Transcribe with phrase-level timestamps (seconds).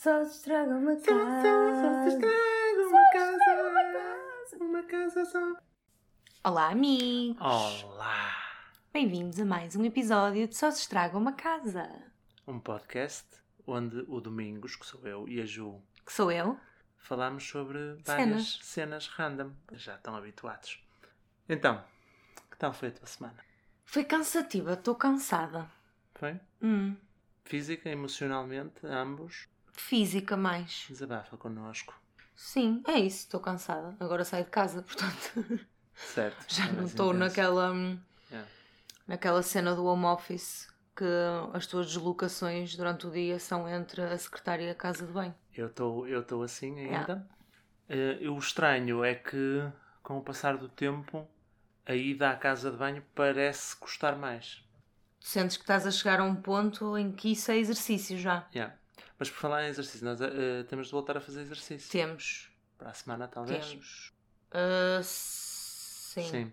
[0.00, 4.64] Só se estraga uma Só, só, só se estraga uma casa.
[4.64, 5.56] Uma casa só.
[6.44, 7.82] Olá, amigos!
[7.82, 8.32] Olá!
[8.92, 11.90] Bem-vindos a mais um episódio de Só se estraga uma casa.
[12.46, 13.26] Um podcast
[13.66, 16.56] onde o Domingos, que sou eu, e a Ju, Que sou eu?
[16.98, 19.50] falamos sobre várias cenas, random.
[19.72, 20.80] Já estão habituados.
[21.48, 21.82] Então,
[22.48, 23.44] que tal foi a tua semana?
[23.84, 25.68] Foi cansativa, estou cansada.
[26.14, 26.38] Foi?
[26.62, 26.94] Hum,
[27.44, 29.48] Física, emocionalmente, ambos.
[29.80, 30.86] Física mais.
[30.88, 31.94] Desabafa connosco.
[32.34, 33.96] Sim, é isso, estou cansada.
[33.98, 35.66] Agora saio de casa, portanto.
[35.94, 36.44] Certo.
[36.48, 37.74] Já é não estou naquela.
[38.30, 38.48] Yeah.
[39.06, 41.04] naquela cena do home office que
[41.52, 45.34] as tuas deslocações durante o dia são entre a secretária e a casa de banho.
[45.54, 47.26] Eu estou assim ainda.
[47.88, 48.24] Yeah.
[48.24, 49.62] Eh, o estranho é que,
[50.02, 51.26] com o passar do tempo,
[51.86, 54.62] a ida à casa de banho parece custar mais.
[55.20, 58.46] Tu sentes que estás a chegar a um ponto em que isso é exercício já.
[58.54, 58.76] Yeah.
[59.18, 61.90] Mas por falar em exercício, nós eh, temos de voltar a fazer exercício.
[61.90, 62.50] Temos.
[62.78, 63.68] Para a semana, talvez.
[63.70, 64.12] Temos.
[64.52, 66.22] Ah, sim.
[66.28, 66.52] Sim.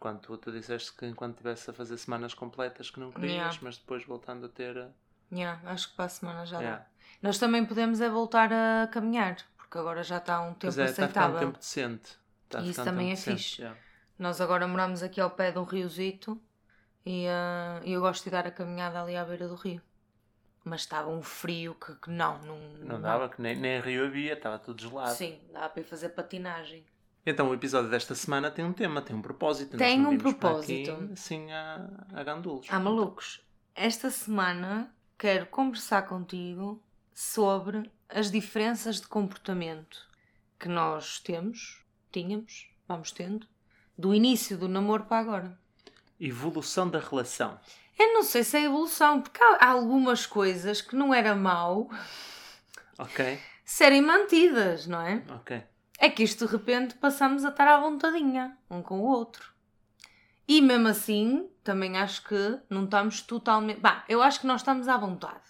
[0.00, 3.58] Quando tu, tu disseste que enquanto estivesse a fazer semanas completas que não querias, Yeah.
[3.62, 4.76] mas depois voltando a ter.
[4.76, 4.88] eh,
[5.30, 6.78] Yeah, acho que para a semana já yeah.
[6.78, 6.86] dá.
[7.20, 10.84] Nós também podemos é voltar a caminhar, porque agora já está um tempo Pois é,
[10.86, 11.48] está a ficar um aceitável.
[11.48, 12.18] tempo decente.
[12.44, 13.60] Está E isso um também tempo é decente, fixe.
[13.62, 13.78] yeah.
[14.18, 16.40] Nós agora moramos aqui ao pé de um riozito
[17.04, 19.82] e ah, eu gosto de dar a caminhada ali à beira do rio.
[20.68, 24.34] Mas estava um frio que, que não, não, Não dava, que nem, nem rio havia,
[24.34, 25.14] estava tudo gelado.
[25.14, 26.84] Sim, dava para ir fazer patinagem.
[27.24, 29.76] Então o episódio desta semana tem um tema, tem um propósito.
[29.76, 30.90] Tem um propósito.
[30.92, 32.66] Aqui, assim, a, a gandulos.
[32.70, 33.42] Ah, malucos,
[33.74, 36.82] esta semana quero conversar contigo
[37.14, 40.06] sobre as diferenças de comportamento
[40.58, 43.46] que nós temos, tínhamos, vamos tendo,
[43.96, 45.58] do início do namoro para agora.
[46.20, 47.58] Evolução da relação.
[47.98, 51.90] Eu não sei se é evolução, porque há algumas coisas que não era mau
[52.98, 53.38] Ok?
[53.64, 55.22] serem mantidas, não é?
[55.30, 55.62] Ok.
[55.98, 59.52] É que isto de repente passamos a estar à vontadinha, um com o outro.
[60.46, 63.80] E mesmo assim, também acho que não estamos totalmente.
[63.80, 65.42] Bah, eu acho que nós estamos à vontade.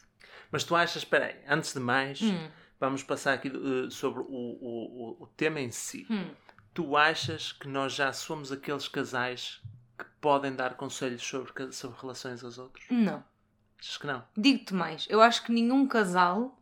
[0.51, 2.49] Mas tu achas, espera aí, antes de mais, Hum,
[2.81, 6.07] vamos passar aqui eh, sobre o, o, o, tema em si.
[6.11, 6.31] hum.
[6.75, 9.61] Tu achas que nós já somos aqueles casais
[10.21, 12.85] podem dar conselhos sobre, sobre relações aos outros?
[12.91, 13.23] Não.
[13.81, 14.25] Achas que não?
[14.37, 16.59] Digo-te mais, eu acho que nenhum casal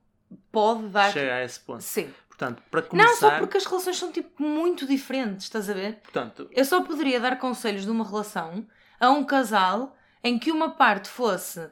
[0.53, 1.13] pode dar.
[1.13, 1.83] Chega a esse ponto.
[1.83, 2.13] Sim.
[2.29, 3.09] Portanto, para começar...
[3.09, 6.01] Não, só porque as relações são tipo muito diferentes, estás a ver?
[6.03, 8.67] Portanto, Eu só poderia dar conselhos de uma relação
[9.01, 11.71] a um casal em que uma parte fosse,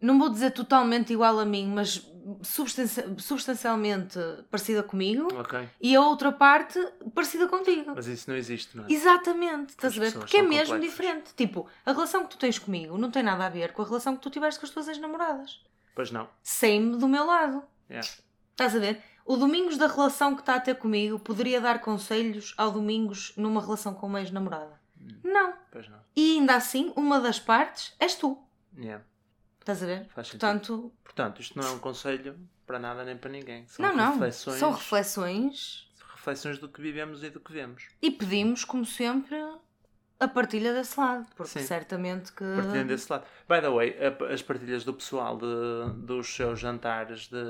[0.00, 2.06] não vou dizer totalmente igual a mim, mas
[2.42, 4.18] substanci- substancialmente
[4.50, 5.68] parecida comigo, ok.
[5.80, 6.78] e a outra parte
[7.14, 7.92] parecida contigo.
[7.94, 8.92] Mas isso não existe, não é?
[8.92, 10.12] Exatamente, estás a ver?
[10.12, 10.90] Porque é mesmo complexas.
[10.90, 11.34] diferente.
[11.34, 14.16] Tipo, a relação que tu tens comigo não tem nada a ver com a relação
[14.16, 15.62] que tu tiveste com as tuas ex-namoradas.
[15.94, 16.28] Pois não.
[16.42, 17.62] Sem-me do meu lado.
[17.90, 18.08] Yeah.
[18.52, 19.02] Estás a ver?
[19.24, 23.60] O Domingos da relação que está a ter comigo poderia dar conselhos ao Domingos numa
[23.60, 24.80] relação com uma ex-namorada.
[25.00, 25.08] Hum.
[25.24, 25.52] Não.
[25.70, 25.98] Pois não.
[26.16, 28.38] E ainda assim, uma das partes és tu.
[28.76, 29.04] Yeah.
[29.60, 30.06] Estás a ver?
[30.14, 30.30] Faz.
[30.30, 33.66] Portanto, Portanto, isto não é um conselho para nada nem para ninguém.
[33.66, 34.12] São não, não.
[34.12, 37.88] reflexões, São reflexões reflexões do que vivemos e do que vemos.
[38.02, 39.36] e pedimos, como sempre,
[40.18, 41.26] a partilha desse lado.
[41.34, 41.66] Porque Sim.
[41.66, 42.44] certamente que.
[42.56, 43.24] Partilhando desse lado.
[43.48, 43.96] By the way,
[44.32, 47.42] as partilhas do pessoal de, dos seus jantares de.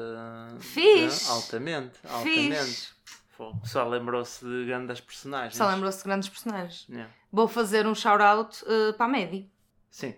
[0.61, 1.25] Fixe.
[1.25, 2.93] de- altamente, altamente.
[3.31, 3.61] Fogo.
[3.67, 5.57] Só lembrou-se de grandes personagens.
[5.57, 6.87] Só lembrou-se de grandes personagens.
[6.89, 7.11] Yeah.
[7.33, 9.51] Vou fazer um shout-out eh, para a Medi.
[9.91, 10.15] Sim.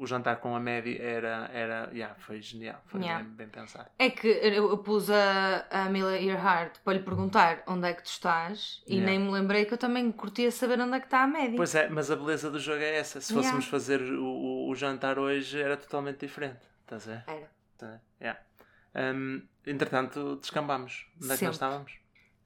[0.00, 1.50] O jantar com a Maddie era.
[1.52, 2.80] era yeah, foi genial.
[2.86, 3.24] Foi Yeah.
[3.24, 3.88] bem, bem pensado.
[3.98, 8.02] É que eu, eu pus a, a Amelia Earhart para lhe perguntar onde é que
[8.02, 9.10] tu estás e Yeah.
[9.10, 11.56] nem me lembrei que eu também curtia saber onde é que está a Medi.
[11.56, 13.20] Pois é, mas a beleza do jogo é essa.
[13.20, 16.60] Se fôssemos fazer o, o, o jantar hoje, era totalmente diferente.
[16.82, 17.24] Estás a ver?
[17.26, 17.50] Era.
[17.76, 18.40] Tá, yeah.
[18.94, 21.06] Hum, entretanto, descambámos.
[21.16, 21.46] Onde é que Sempre.
[21.46, 21.92] nós estávamos?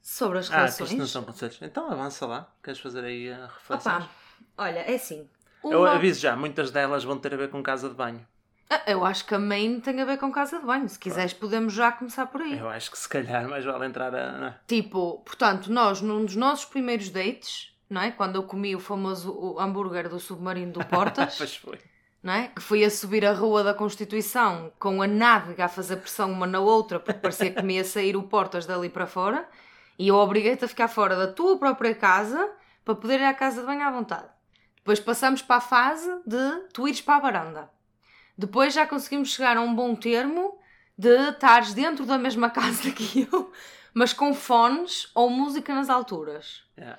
[0.00, 0.90] Sobre as Ah, relações.
[0.90, 1.58] isto não são conselhos.
[1.62, 2.52] Então avança lá.
[2.62, 3.96] Queres fazer aí a reflexões?
[4.04, 4.10] Opa,
[4.58, 5.28] olha, é assim.
[5.64, 8.26] Eu uma- aviso já, muitas delas vão ter a ver com casa de banho.
[8.70, 10.88] Ah, Eu acho que a main tem a ver com casa de banho.
[10.88, 12.58] Se quiseres, podemos já começar por aí.
[12.58, 14.46] Eu acho que se calhar mais vale entrar a.
[14.48, 14.54] é?
[14.66, 18.10] Tipo, portanto, nós, num dos nossos primeiros dates, não é?
[18.10, 21.78] Quando eu comi o famoso hambúrguer do submarino do Portas, Pois foi.
[22.22, 22.48] não é?
[22.48, 26.46] Que fui a subir a Rua da Constituição com a nádega a fazer pressão uma
[26.46, 29.46] na outra, porque parecia que me ia sair o Portas dali para fora,
[29.98, 32.50] e eu obriguei-te a ficar fora da tua própria casa
[32.84, 34.24] para poder ir à casa de banho à vontade.
[34.82, 37.70] Depois passamos para a fase de tu ires para a varanda.
[38.36, 40.58] Depois já conseguimos chegar a um bom termo
[40.98, 43.52] de estares dentro da mesma casa que eu,
[43.94, 46.64] mas com fones ou música nas alturas.
[46.76, 46.98] Yeah.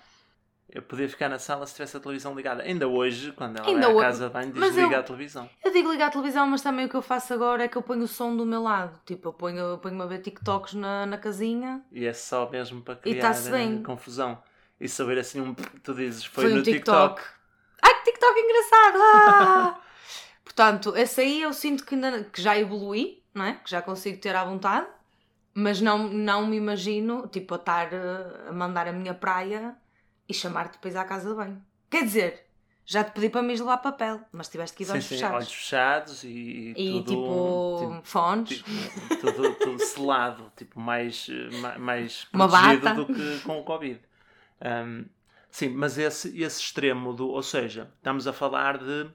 [0.69, 2.63] Eu podia ficar na sala se tivesse a televisão ligada.
[2.63, 4.05] Ainda hoje, quando ela Ainda vai à hoje.
[4.05, 5.49] casa de banho, desliga eu- a televisão.
[5.63, 7.81] Eu digo ligar a televisão, mas também o que eu faço agora é que eu
[7.83, 8.99] ponho o som do meu lado.
[9.05, 11.83] Tipo, eu ponho- eu ponho-me a ver TikToks na, na casinha.
[11.91, 14.41] E é só mesmo para criar eh, confusão.
[14.79, 15.53] E saber assim um.
[15.53, 17.15] Tu dizes, foi, Foi, no um TikTok.
[17.21, 17.42] TikTok.
[18.23, 18.97] TikTok engraçado!
[19.01, 19.79] Ah!
[20.43, 23.53] Portanto, esse aí eu sinto que, ainda, que já evolui, não é?
[23.55, 24.87] Que já consigo ter à vontade.
[25.55, 29.75] Mas não, não me imagino, tipo, a estar eh, a mandar a minha praia
[30.27, 31.63] e chamar-te depois à casa de banho.
[31.91, 32.47] Quer dizer,
[32.85, 35.15] já te pedi para me levar papel, mas tiveste que ir de Sim, olhos sim,
[35.15, 35.35] fechados.
[35.37, 37.05] olhos fechados e, E tudo.
[37.11, 38.49] tipo, fones.
[38.49, 38.69] tipo,
[39.21, 42.95] tudo, tudo selado, tipo, mais, eh, ma- mais Uma protegido bata.
[42.95, 43.99] do que com o Covid.
[44.59, 45.05] Um,
[45.53, 47.27] sim, mas esse, esse extremo do.
[47.29, 49.09] Ou seja, estamos a falar de,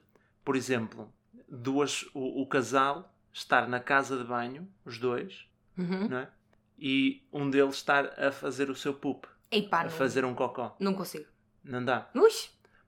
[0.45, 1.13] por exemplo,
[1.49, 5.47] duas, o, o casal estar na casa de banho, os dois,
[5.77, 6.09] Uhum.
[6.09, 6.29] não é?
[6.79, 10.35] E um deles estar a fazer o seu poop, Ei pá, a não, fazer um
[10.35, 10.77] cocó.
[10.81, 11.27] não consigo.
[11.65, 12.09] Não dá.
[12.15, 12.31] Ui!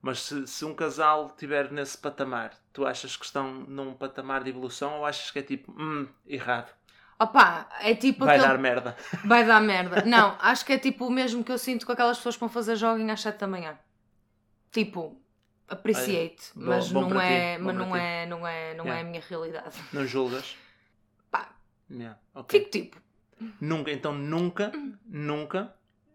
[0.01, 4.49] Mas se, se um casal estiver nesse patamar, tu achas que estão num patamar de
[4.49, 6.73] evolução ou achas que é tipo, hum, errado,
[7.21, 8.51] Opa, é tipo vai aquele...
[8.51, 8.97] dar merda?
[9.25, 10.01] Vai dar merda.
[10.09, 12.49] Não, acho que é tipo o mesmo que eu sinto com aquelas pessoas que vão
[12.49, 13.77] fazer jogging às 7 da manhã.
[14.71, 15.21] Tipo,
[15.67, 19.01] appreciate, Olha, mas bom- não é, mas para não é, não é, não é Yeah.
[19.01, 19.75] a minha realidade.
[19.93, 20.55] Não julgas?
[21.29, 21.49] Pá,
[21.89, 22.59] Yeah, ok.
[22.59, 22.97] fico tipo,
[23.59, 24.71] Nunca, então nunca,
[25.05, 25.73] nunca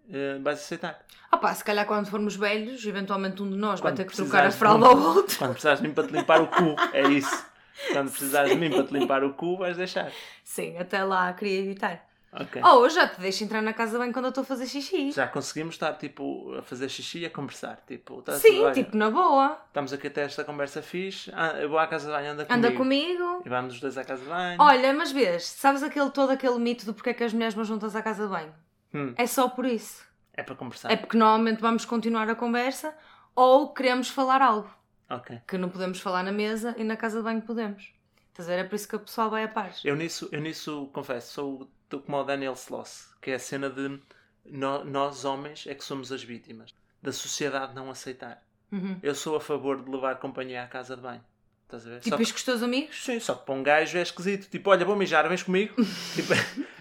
[0.08, 1.04] eh, vais aceitar.
[1.32, 4.46] opá, se calhar quando formos velhos, eventualmente um de nós vai Quando ter que trocar
[4.46, 5.36] a fralda ao outro.
[5.38, 7.44] Quando precisares de mim para te limpar o cu, é isso.
[7.92, 10.10] Quando precisares de mim para te limpar o cu, vais deixar.
[10.44, 12.04] Sim, até lá queria evitar.
[12.32, 12.60] Ok.
[12.62, 15.10] Oh, eu já te deixo entrar na casa bem quando eu estou a fazer xixi.
[15.10, 17.82] Já conseguimos estar tipo a fazer xixi e a conversar.
[17.86, 19.58] Tipo, tá Sim, tipo, na boa.
[19.68, 21.30] Estamos aqui até esta conversa fixe.
[21.34, 22.66] Ah, eu vou à casa de banho, anda comigo.
[22.66, 23.42] Anda comigo.
[23.44, 24.56] E vamos os dois à casa de banho.
[24.60, 27.64] Olha, mas vês, sabes aquele, todo aquele mito do porquê é que as mulheres vão
[27.64, 28.52] juntas à casa de banho?
[28.92, 30.04] Hum, É só por isso.
[30.34, 30.92] é para conversar.
[30.92, 32.94] É porque normalmente vamos continuar a conversa
[33.34, 34.70] ou queremos falar algo
[35.08, 35.40] Ok.
[35.46, 37.92] que não podemos falar na mesa e na casa de banho podemos.
[38.30, 38.60] Estás a ver?
[38.60, 39.80] É por isso que o pessoal vai a paz.
[39.84, 43.70] Eu nisso, eu nisso confesso, sou estou como o Daniel Sloss, que é a cena
[43.70, 44.00] de
[44.44, 48.42] nó- nós homens é que somos as vítimas da sociedade não aceitar.
[48.72, 48.98] Uhum.
[49.02, 51.24] Eu sou a favor de levar companhia à casa de banho.
[51.64, 51.96] Estás a ver?
[52.00, 53.04] Tipo Só que- isto com os teus amigos?
[53.04, 54.50] Sim, só que para um gajo é esquisito.
[54.50, 55.74] Tipo, olha, vou mijar, vens comigo?
[56.14, 56.32] tipo,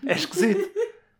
[0.08, 0.72] é esquisito.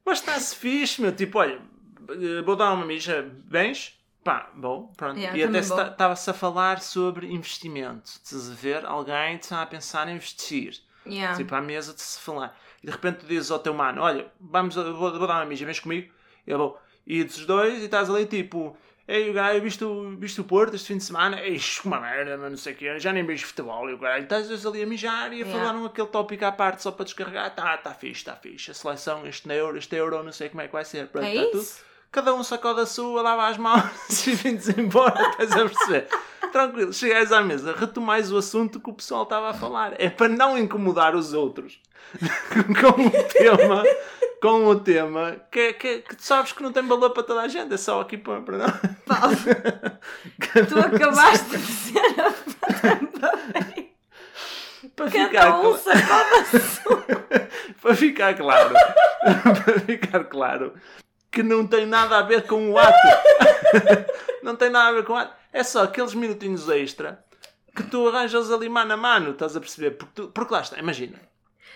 [0.04, 1.16] Mas está-se fixe, meu.
[1.16, 1.62] Tipo, olha,
[2.10, 4.00] eh, vou dar uma mija, vens?
[4.26, 5.20] Pá, bom, pronto.
[5.20, 8.10] Yeah, e até estava-se a falar sobre investimento.
[8.10, 8.84] Estás a ver?
[8.84, 10.80] Alguém está a pensar em investir.
[11.06, 11.38] Yeah.
[11.38, 12.58] Tipo, à mesa de se falar.
[12.82, 15.64] E de repente tu dizes ao teu mano: Olha, vamos, vou, vou dar uma mija,
[15.64, 16.12] vens comigo?
[16.48, 16.82] E eu vou.
[17.06, 18.76] E dos dois, e estás ali tipo:
[19.08, 21.40] Ei, o gajo, viste o, viste o Porto este fim de semana?
[21.40, 23.88] Eixe, que uma merda, mas não sei o quê, já nem vejo futebol.
[23.88, 25.60] E o caralho, estás ali a mijar e a Yeah.
[25.60, 27.54] falar num aquele tópico à parte só para descarregar.
[27.54, 28.72] Tá, tá fixe, tá fixe.
[28.72, 31.10] A seleção, este euro, este euro, não sei como é que vai ser.
[31.10, 31.68] Pronto, É tá tudo.
[32.16, 33.84] Cada um sacode a sua, lava as mãos
[34.26, 36.08] e vim-nos embora, estás a perceber?
[36.50, 39.96] Tranquilo, chegais à mesa, retomais o assunto que o pessoal estava a falar.
[40.00, 41.78] É para não incomodar os outros
[42.80, 43.84] com o tema,
[44.42, 47.74] com o tema que, que, que sabes que não tem valor para toda a gente,
[47.74, 48.68] é só aqui para, para não.
[49.06, 49.36] Paulo,
[50.70, 52.34] tu acabaste de dizer a.
[54.96, 55.94] Para ficar, Cada um sua.
[57.82, 58.74] para ficar claro,
[59.44, 60.74] para ficar claro
[61.36, 62.98] que não tem nada a ver com o ato.
[64.42, 65.36] não tem nada a ver com o ato.
[65.52, 67.24] É só aqueles minutinhos extra
[67.76, 69.92] que tu arranjas ali mano a mano, estás a perceber?
[69.92, 71.20] Porque, tu- porque lá está, imagina.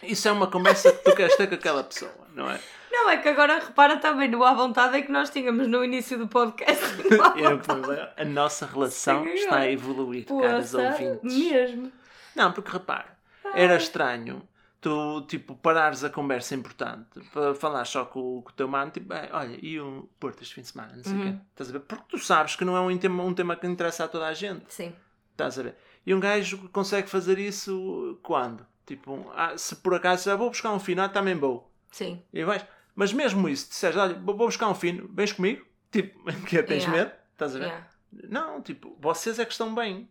[0.01, 2.57] Isso é uma conversa que tu queres ter com aquela pessoa, não é?
[2.89, 6.17] Não, é que agora repara também no à vontade é que nós tínhamos no início
[6.17, 6.85] do podcast.
[8.15, 11.35] A nossa relação Sim, está a evoluir, caros Poça, ouvintes.
[11.35, 11.91] Mesmo.
[12.33, 13.07] Não, porque repara,
[13.53, 14.41] era estranho
[14.81, 18.91] tu, tipo, parares a conversa importante para falar só com, o- com o teu mano,
[18.91, 21.31] tipo, "É, olha, e o Porto este fim de semana, não sei o Uhum.
[21.33, 21.39] quê.
[21.51, 21.79] Estás a ver?
[21.81, 24.33] Porque tu sabes que não é um tema, um tema que interessa a toda a
[24.33, 24.65] gente.
[24.73, 24.95] Sim.
[25.31, 25.75] Estás a ver?
[26.05, 28.65] E um gajo consegue fazer isso quando?
[28.85, 31.71] Tipo, ah, se por acaso ah, vou buscar um fino, ah, também vou.
[31.91, 32.21] Sim.
[32.33, 32.65] E vais.
[32.95, 35.65] Mas mesmo isso, disseres, olha, vou vou buscar um fino, vens comigo?
[35.91, 36.91] Tipo, que tens Yeah.
[36.91, 37.11] medo?
[37.33, 37.65] Estás a ver?
[37.65, 37.87] Yeah.
[38.27, 40.09] Não, tipo, vocês é que estão bem.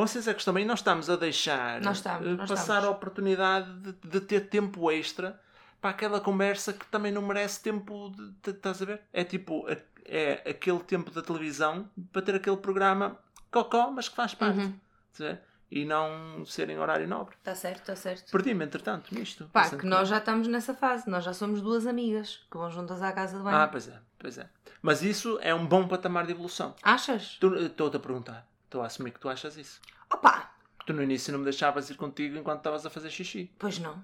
[0.00, 0.64] Vocês é que bem.
[0.64, 2.84] Nós estamos a deixar Nós estamos, eh, nós passar estamos.
[2.84, 5.38] a oportunidade de, de ter tempo extra
[5.80, 9.00] para aquela conversa que também não merece tempo de, de- estás a ver?
[9.12, 9.66] É tipo,
[10.04, 13.16] é aquele tempo da televisão para ter aquele programa
[13.50, 14.58] cocó, mas que faz parte.
[14.58, 15.38] Uhum.
[15.70, 17.36] E não ser em horário nobre.
[17.38, 18.28] Está certo, está certo.
[18.32, 19.48] Perdi-me, entretanto, nisto.
[19.52, 21.08] Pá, que nós já estamos nessa fase.
[21.08, 23.56] Nós já somos duas amigas que vão juntas à casa de banho.
[23.56, 24.48] Ah, pois é, pois é.
[24.82, 26.74] Mas isso é um bom patamar de evolução.
[26.82, 27.36] Achas?
[27.38, 28.49] Tu- Estou-te a perguntar.
[28.70, 29.80] Estou a assumir que tu achas isso.
[30.08, 30.48] Opa!
[30.86, 33.52] Tu no início não me deixavas ir contigo enquanto estavas a fazer xixi.
[33.58, 34.00] Pois não.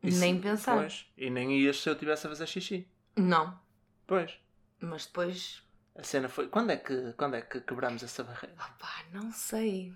[0.00, 0.76] Isso- Nem pensar.
[0.78, 1.06] Pois.
[1.18, 2.86] E nem ias se eu estivesse a fazer xixi.
[3.16, 3.58] Não.
[4.06, 4.38] Pois.
[4.78, 5.60] Mas depois.
[5.98, 6.46] A cena foi.
[6.46, 8.54] Quando é que, quando é que quebramos essa barreira?
[8.78, 9.92] Pá, não sei.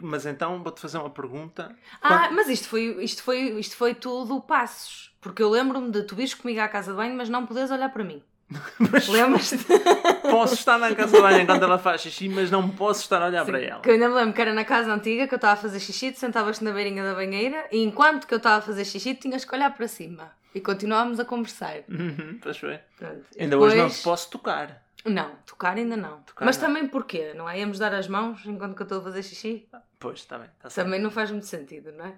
[0.00, 1.74] Mas então vou-te fazer uma pergunta.
[2.02, 5.16] Ah, mas isto foi, isto foi, isto foi tudo passos.
[5.20, 7.88] Porque eu lembro-me de tu vires comigo à casa de banho, mas não podes olhar
[7.90, 8.20] para mim.
[8.92, 9.56] Mas Lembras-te?
[10.42, 13.26] posso estar na casa de banho enquanto ela faz xixi, mas não posso estar a
[13.26, 13.80] olhar para ela.
[13.80, 15.80] Que eu ainda me lembro que era na casa antiga que eu estava a fazer
[15.80, 19.14] xixi, tu sentavas-te na beirinha da banheira e enquanto que eu estava a fazer xixi,
[19.14, 20.32] tinhas que olhar para cima.
[20.54, 21.76] E continuávamos a conversar.
[21.88, 22.78] Uhum, pois foi.
[22.98, 23.24] Pronto.
[23.38, 24.82] Ainda hoje não depois- te posso tocar.
[25.04, 26.20] Não, tocar ainda não.
[26.22, 26.66] Tocar Mas não.
[26.68, 27.32] também porquê?
[27.34, 27.58] Não é?
[27.58, 29.66] Íamos dar as mãos enquanto que eu estou a fazer xixi?
[29.98, 30.48] Pois, está bem.
[30.60, 30.86] Tá certo.
[30.86, 32.12] Também não faz muito sentido, não é?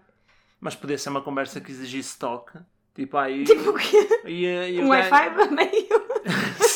[0.61, 2.59] Mas podia ser uma conversa que exigisse toque.
[2.95, 3.45] Tipo, aí.
[3.45, 4.21] Tipo o quê?
[4.27, 6.04] e, e Um Wi-Fi a meio?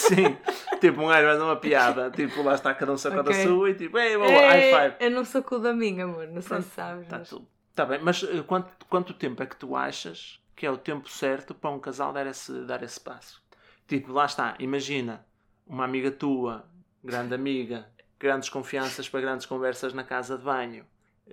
[0.08, 0.36] Sim.
[0.80, 2.10] Tipo, um gajo faz uma piada.
[2.10, 3.42] Tipo, lá está cada um sacada Ok.
[3.42, 4.96] sua e tipo, ei, boa, É, high five.
[5.04, 6.26] Eu não sou cu da minha, amor.
[6.28, 7.02] Não sei se sabes.
[7.04, 7.34] Está mas-.
[7.70, 11.08] Está bem, mas eh, quanto, quanto tempo é que tu achas que é o tempo
[11.08, 13.40] certo para um casal dar esse, dar esse passo?
[13.86, 15.24] Tipo, lá está, imagina
[15.66, 16.64] uma amiga tua,
[17.04, 17.86] grande amiga,
[18.18, 20.84] grandes confianças para grandes conversas na casa de banho,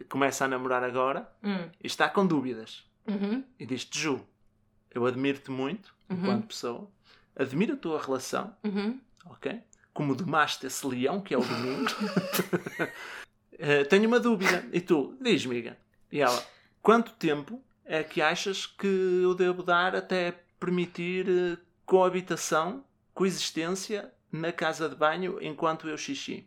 [0.09, 1.67] começa a namorar agora Hum.
[1.83, 2.83] e está com dúvidas.
[3.07, 3.43] Uhum.
[3.59, 4.21] E diz-te, Ju,
[4.91, 6.17] eu admiro-te muito Uhum.
[6.17, 6.87] enquanto pessoa,
[7.35, 8.99] admiro a tua relação, Uhum.
[9.25, 9.61] ok?
[9.93, 11.89] Como domaste esse leão que é o domingo.
[13.57, 14.67] Eh, tenho uma dúvida.
[14.73, 15.77] E tu, diz, amiga.
[16.11, 16.45] E ela,
[16.81, 18.85] quanto tempo é que achas que
[19.23, 26.45] eu devo dar até permitir eh, coabitação, coexistência na casa de banho enquanto eu xixi?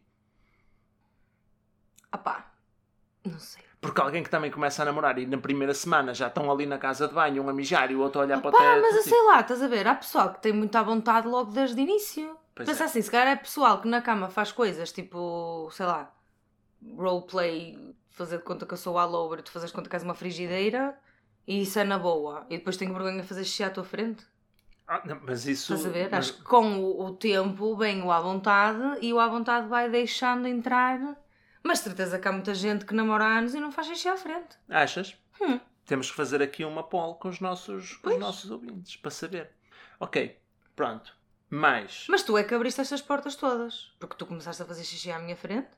[2.13, 2.53] Ah pá,
[3.25, 3.63] não sei.
[3.81, 6.79] Porque alguém que também começa a namorar e na primeira semana já estão ali na
[6.79, 8.63] casa de banho, um a mijar e o outro a olhar para o teto.
[8.83, 9.87] mas eu tipo, sei lá, estás a ver?
[9.87, 12.37] Há pessoal que tem muita vontade logo desde o início.
[12.57, 12.87] Pois Pensa é.
[12.87, 16.13] assim, se calhar é pessoal que na cama faz coisas tipo, sei lá,
[16.97, 20.03] roleplay, fazer de conta que eu sou all over, tu fazes de conta que és
[20.03, 20.99] uma frigideira
[21.47, 22.47] e isso é na boa.
[22.51, 24.25] E depois tenho vergonha de fazer xixi à tua frente.
[24.87, 25.75] ah, não, mas isso.
[25.75, 26.09] Estás a ver?
[26.11, 29.69] mas- Acho que com o, o tempo vem o à vontade e o à vontade
[29.69, 30.99] vai deixando entrar.
[31.69, 34.09] Mas de certeza que há muita gente que namora há anos e não faz xixi
[34.09, 34.57] à frente.
[34.71, 35.15] Achas?
[35.39, 35.61] Hum.
[35.85, 39.51] Temos que fazer aqui uma poll com os nossos, com os nossos ouvintes para saber.
[40.01, 40.41] Ok,
[40.75, 41.15] pronto.
[41.51, 42.07] Mais.
[42.09, 43.93] Mas tu é que abriste estas portas todas.
[43.99, 45.69] Porque tu começaste a fazer xixi à minha frente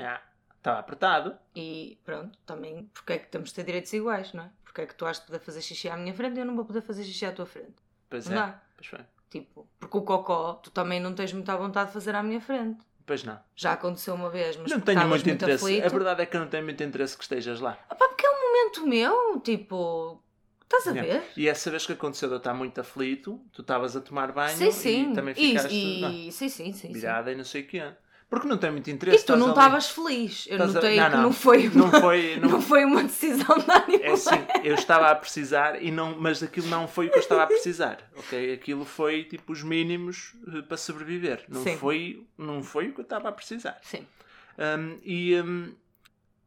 [0.00, 0.20] Ah,
[0.56, 1.38] Estava apertado.
[1.54, 4.50] e pronto, também porque é que temos de ter direitos iguais, não é?
[4.64, 6.56] Porque é que tu has de poder fazer xixi à minha frente e eu não
[6.56, 7.76] vou poder fazer xixi à tua frente.
[8.10, 8.36] Pois Não é.
[8.46, 8.62] dá.
[8.76, 9.00] Pois foi.
[9.30, 12.84] Tipo, porque o cocó tu também não tens muita vontade de fazer à minha frente.
[13.06, 13.38] Pois não.
[13.54, 15.64] Já aconteceu uma vez, mas não tenho estavas muito interesse.
[15.64, 15.86] aflito.
[15.86, 17.78] A verdade é que eu não tenho muito interesse que estejas lá.
[17.88, 20.20] Ah pá, porque é um momento meu, tipo,
[20.64, 21.20] estás a Yeah.
[21.20, 21.32] ver?
[21.36, 24.56] E essa vez que aconteceu de eu estar muito aflito, tu estavas a tomar banho
[24.56, 25.10] Sim, sim.
[25.12, 26.92] e também E- ficaste e, não, sim, sim, sim, sim.
[26.92, 27.92] virada e não sei o quê.
[28.28, 29.22] Porque não tem muito interesse.
[29.22, 30.46] E tu não estavas feliz.
[30.48, 31.32] Eu Estás a- notei não, que não.
[31.32, 32.36] foi uma, Não foi.
[32.42, 32.48] não...
[32.50, 32.60] Não...
[32.60, 34.02] foi uma decisão de ânimo.
[34.04, 37.20] É assim, eu estava a precisar, e não, mas aquilo não foi o que eu
[37.20, 38.52] estava a precisar, ok?
[38.54, 41.44] Aquilo foi tipo os mínimos eh, para sobreviver.
[41.48, 41.76] Não Sim.
[41.76, 43.78] foi, não foi o que eu estava a precisar.
[43.82, 44.04] Sim.
[44.58, 45.40] Hum, e.
[45.40, 45.72] hum,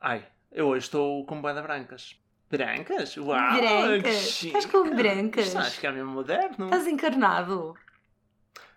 [0.01, 2.17] ai, eu hoje estou com boeda brancas.
[2.51, 3.15] Brancas?
[3.15, 3.27] Uau!
[3.57, 4.37] Brancas?
[4.39, 4.47] que.
[4.47, 5.55] Estás com brancas?
[5.55, 6.65] Acho que é mesmo moderno.
[6.65, 7.75] Estás encarnado.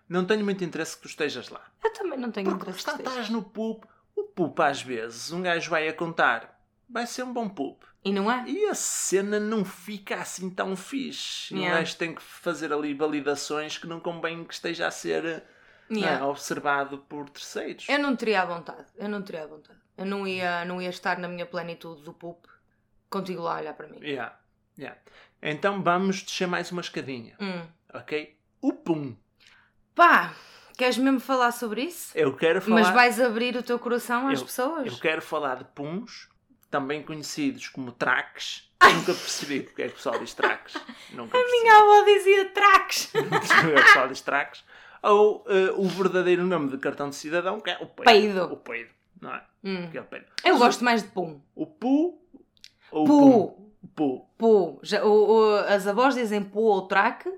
[0.07, 1.61] Não tenho muito interesse que tu estejas lá.
[1.83, 3.83] Eu também não tenho Porque interesse está, que estás no pub.
[4.15, 6.59] O pub, às vezes, um gajo vai a contar.
[6.89, 7.77] Vai ser um bom pub.
[8.05, 8.43] E não é?
[8.47, 11.53] E a cena não fica assim tão fixe.
[11.55, 11.75] Yeah.
[11.75, 15.43] Um gajo tem que fazer ali validações que não convém que esteja a ser
[15.91, 16.23] Yeah.
[16.23, 17.87] ah, observado por terceiros.
[17.89, 18.85] Eu não teria a vontade.
[18.97, 19.79] Eu não teria a vontade.
[19.97, 22.45] Eu não ia, não ia estar na minha plenitude do pup
[23.09, 23.99] contigo lá a olhar para mim.
[24.01, 24.37] Yeah.
[24.77, 24.99] Yeah.
[25.41, 27.65] Então vamos descer mais uma escadinha, Hum.
[27.93, 28.37] ok?
[28.61, 29.15] O pum.
[29.95, 30.33] Pá,
[30.77, 32.11] queres mesmo falar sobre isso?
[32.17, 34.87] Eu quero falar, Mas vais abrir o teu coração às Eu- pessoas?
[34.91, 36.27] eu quero falar de puns,
[36.69, 38.69] também conhecidos como traques.
[38.83, 40.73] Nunca percebi porque é que o pessoal diz traques.
[41.11, 41.61] Nunca percebi.
[41.61, 43.11] Minha avó dizia traques.
[43.15, 44.63] O pessoal diz traques.
[45.01, 48.03] Ou eh, o verdadeiro nome de cartão de cidadão, que é o peido.
[48.05, 48.43] Peido.
[48.53, 48.89] O peido,
[49.21, 49.43] não é?
[49.63, 49.89] Hum.
[49.91, 50.25] Que é o peido.
[50.43, 51.39] Eu gosto mais de pum.
[51.55, 52.21] O pu
[52.91, 53.39] ou o Pu.
[53.83, 54.29] O pu.
[54.37, 54.79] Pu.
[54.81, 57.29] Já, o- o- as avós dizem pu ou traque.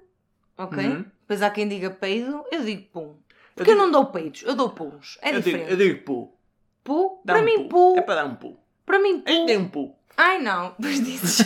[0.57, 0.83] Ok?
[0.85, 1.05] Uhum.
[1.25, 2.46] Depois há quem diga peido.
[2.51, 3.01] Eu digo pum.
[3.01, 3.15] Eu
[3.55, 5.17] Porque eu, digo- não dou peidos, eu dou puns.
[5.22, 5.72] É eu, digo, diferente.
[5.72, 6.34] eu digo pu.
[6.84, 7.22] Pu?
[7.25, 7.96] Dá para um mim, pu.
[7.98, 8.60] É para dar um pu.
[8.86, 9.29] Para mim, pu.
[9.32, 9.96] Ainda é um pu.
[10.17, 11.44] Ai não, pois dizes.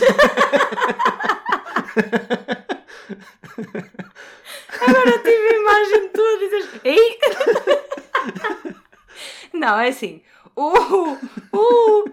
[4.80, 6.80] Agora tive a imagem de tu a dizer.
[6.84, 7.18] Ei!
[9.52, 10.22] Não, é assim.
[10.56, 10.68] O.
[10.72, 11.12] O.
[11.52, 12.08] O pu!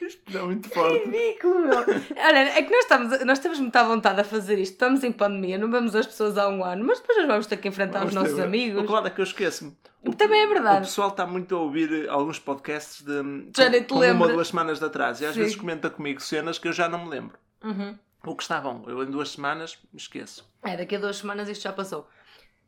[0.00, 1.04] Isto é muito É forte.
[1.08, 1.78] ridículo, meu.
[1.78, 4.72] Olha, é que nós, estamos, nós temos muita vontade a fazer isto.
[4.72, 7.56] Estamos em pandemia, não vemos as pessoas há um ano, mas depois nós vamos ter
[7.58, 8.82] que enfrentar os Vamos ter- nossos amigos.
[8.82, 9.76] O claro é que eu esqueço-me.
[10.16, 10.78] Também é verdade.
[10.78, 14.48] O pessoal está muito a ouvir alguns podcasts de Já te como uma ou duas
[14.48, 15.20] semanas de atrás.
[15.20, 15.40] E às Sim.
[15.40, 17.36] vezes comenta comigo cenas que eu já não me lembro.
[17.62, 17.98] Uhum.
[18.24, 18.82] O que está bom.
[18.86, 20.48] Eu em duas semanas me esqueço.
[20.62, 22.08] É, daqui a duas semanas isto já passou.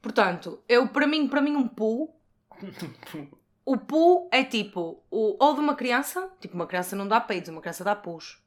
[0.02, 2.14] Portanto, eu, para mim, para mim um pu,
[3.64, 7.48] o pu é tipo, o, ou de uma criança, tipo, uma criança não dá peidos,
[7.50, 8.40] uma criança dá pus.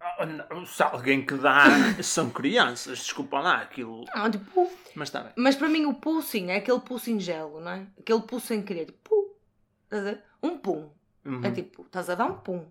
[0.00, 1.64] Ah, não, Se alguém que dá
[2.02, 4.04] são crianças, desculpa lá, aquilo.
[4.12, 4.70] Ah, tipo, pu.
[4.94, 5.32] Mas está bem.
[5.36, 7.86] Mas para mim o pu, sim, é aquele pu singelo, não é?
[7.98, 9.36] Aquele pu sem querer, tipo, pu.
[9.84, 10.22] Estás a ver?
[10.42, 10.90] Um pum.
[11.24, 12.66] Uhum, É tipo, estás a dar um pum.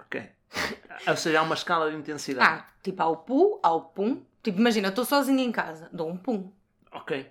[0.00, 0.30] ok.
[1.08, 2.48] Ou seja, há uma escala de intensidade.
[2.48, 4.22] Ah, tipo, há o pu, há o pum.
[4.42, 6.50] Tipo, imagina, eu estou sozinha em casa, dou um pum.
[6.92, 7.26] Ok,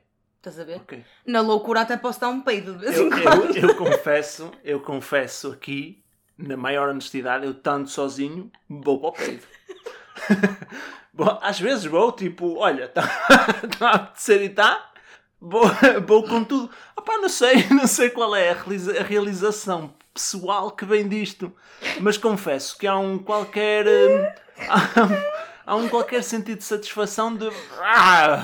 [0.48, 0.76] Estás a ver?
[0.78, 1.04] ok.
[1.26, 3.58] Na loucura até posso dar um peido de vez Eu, em quando.
[3.58, 6.04] eu, eu confesso, eu confesso aqui,
[6.38, 9.48] na maior honestidade, eu tanto sozinho vou para o peito.
[11.12, 13.02] Bom, às vezes vou, tipo, olha, está
[13.80, 14.92] tá a apetecer e está,
[15.42, 15.64] vou,
[16.06, 16.70] vou com tudo.
[16.96, 21.52] Opá, não sei, não sei qual é a realiza- a realização pessoal que vem disto,
[22.02, 23.88] mas confesso que há um qualquer.
[23.88, 24.28] hum,
[24.70, 24.84] há,
[25.66, 27.50] há um qualquer sentido de satisfação de.
[27.82, 28.44] Ah,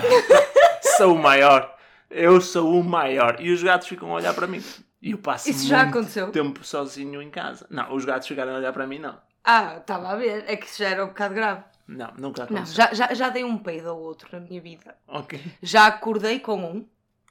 [0.98, 1.78] sou o maior.
[2.12, 3.38] Eu sou o maior.
[3.40, 4.62] E os gatos ficam a olhar para mim.
[5.02, 6.32] E eu passo Isso já muito aconteceu?
[6.32, 7.66] tempo sozinho em casa.
[7.70, 9.18] Não, os gatos ficaram a olhar para mim, não.
[9.44, 10.44] Ah, estava a ver.
[10.48, 11.64] É que isso já era um bocado grave.
[11.88, 12.76] Não, nunca Não, aconteceu.
[12.76, 14.96] já, já, já dei um peido ao outro na minha vida.
[15.08, 15.42] Ok.
[15.64, 16.86] Já acordei com um.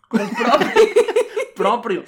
[0.09, 1.11] Com o próprio.
[1.55, 2.05] Próprio?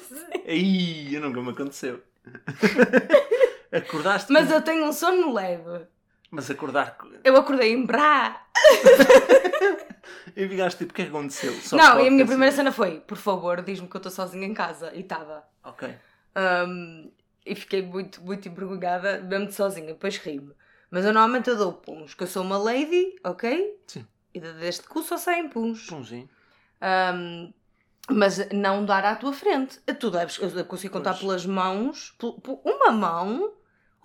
[0.48, 2.02] Aí, nunca me aconteceu.
[3.70, 5.86] Acordaste Mas com- eu tenho um sono leve.
[6.32, 8.46] Mas acordar Eu acordei em brá.
[10.34, 11.52] e ficaste tipo, o que é que aconteceu?
[11.52, 14.46] Só Não, e a minha primeira cena foi: por favor, diz-me que eu estou sozinha
[14.46, 14.90] em casa.
[14.94, 15.44] E estava.
[15.62, 15.94] Ok.
[16.34, 17.12] Um,
[17.44, 19.88] e fiquei muito, muito envergonhada, mesmo de sozinha.
[19.88, 20.54] Depois ri-me.
[20.90, 23.78] Mas eu normalmente eu dou puns, que eu sou uma lady, ok?
[23.86, 24.06] Sim.
[24.32, 25.86] E deste cu só saem puns.
[25.86, 26.30] Pãozinho.
[27.14, 27.52] Um,
[28.10, 29.78] mas não dar à tua frente.
[29.80, 31.20] Tu deves, eu consigo contar Pois.
[31.20, 33.52] pelas mãos, por uma mão,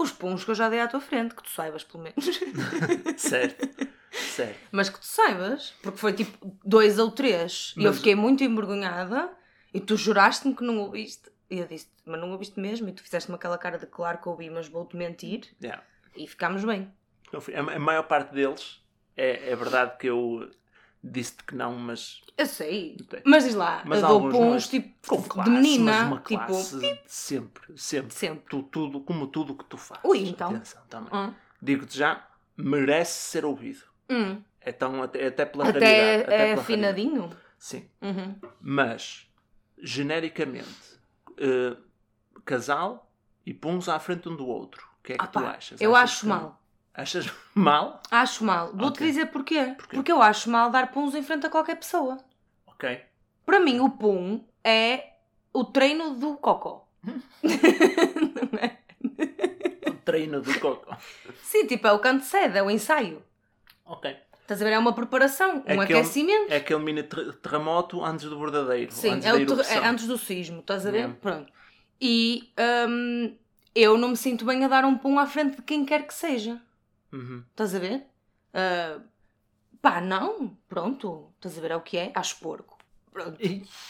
[0.04, 2.40] os puns que eu já dei à tua frente, que tu saibas pelo menos.
[3.18, 3.88] Certo.
[4.12, 4.60] certo.
[4.72, 7.74] mas que tu saibas, porque foi tipo dois ou três.
[7.78, 9.30] E eu Mas- fiquei muito envergonhada
[9.74, 11.30] e tu juraste-me que não ouviste.
[11.50, 12.90] E eu disse, mas não ouviste mesmo?
[12.90, 15.48] E tu fizeste-me aquela cara de claro que ouvi, mas vou-te mentir.
[15.62, 15.82] Yeah.
[16.16, 16.92] E ficámos bem.
[17.56, 18.82] A maior parte deles,
[19.16, 20.50] é, é verdade que eu
[21.04, 22.98] disse-te que não, mas Eu sei.
[23.26, 24.60] Mas diz lá, Mas eu dou alguns não é.
[24.60, 26.06] tipo com de classe, mas menina.
[26.06, 28.14] uma tipo, classe sempre, sempre.
[28.14, 28.46] sempre.
[28.50, 30.04] Tu, tudo, como tudo que tu fazes.
[30.04, 30.50] Ui, então.
[30.50, 31.10] Atenção, também.
[31.14, 33.84] Hum, Digo-te já, merece ser ouvido.
[34.10, 34.42] hum.
[34.62, 36.34] É tão, até, até pela Até, raridade.
[36.34, 36.60] é raridade.
[36.60, 37.30] afinadinho.
[37.58, 37.90] Sim.
[38.02, 38.36] Uhum.
[38.60, 39.28] Mas,
[39.82, 41.00] genericamente,
[41.38, 41.78] eh,
[42.46, 43.10] casal
[43.46, 44.86] e puns à frente um do outro.
[45.00, 45.80] O que é que Ah tu pá, achas?
[45.80, 46.62] eu Achas acho que- mal.
[46.98, 48.02] Achas mal?
[48.12, 48.72] Acho mal.
[48.74, 49.08] Vou-te Ok.
[49.08, 49.76] dizer porquê.
[49.78, 49.96] Porquê?
[49.96, 52.18] Porque eu acho mal dar puns em frente a qualquer pessoa.
[52.66, 53.00] Ok.
[53.46, 55.14] Para mim, o pum é
[55.54, 56.88] o treino do cocó.
[57.04, 58.78] Não é?
[59.88, 60.96] O treino do coco.
[61.44, 63.22] Sim, tipo, é o canto de sede, é o ensaio.
[63.86, 64.16] Ok.
[64.42, 64.72] Estás a ver?
[64.72, 66.52] É uma preparação, É um aquele- aquecimento.
[66.52, 68.92] É aquele mini ter- terremoto antes do verdadeiro.
[68.94, 71.10] Sim, antes é, o é antes do sismo, estás a ver?
[71.10, 71.14] É.
[71.14, 71.52] Pronto.
[72.00, 72.54] E
[72.88, 73.36] hum,
[73.76, 76.14] eu não me sinto bem a dar um pum à frente de quem quer que
[76.14, 76.62] seja.
[77.12, 77.44] Uhum.
[77.52, 78.06] Estás a ver?
[78.54, 79.00] Ah,
[79.82, 80.58] pá, não.
[80.68, 81.32] Pronto.
[81.36, 81.72] Estás a ver?
[81.72, 82.12] É o que é?
[82.16, 82.78] Acho porco.
[83.12, 83.40] Pronto.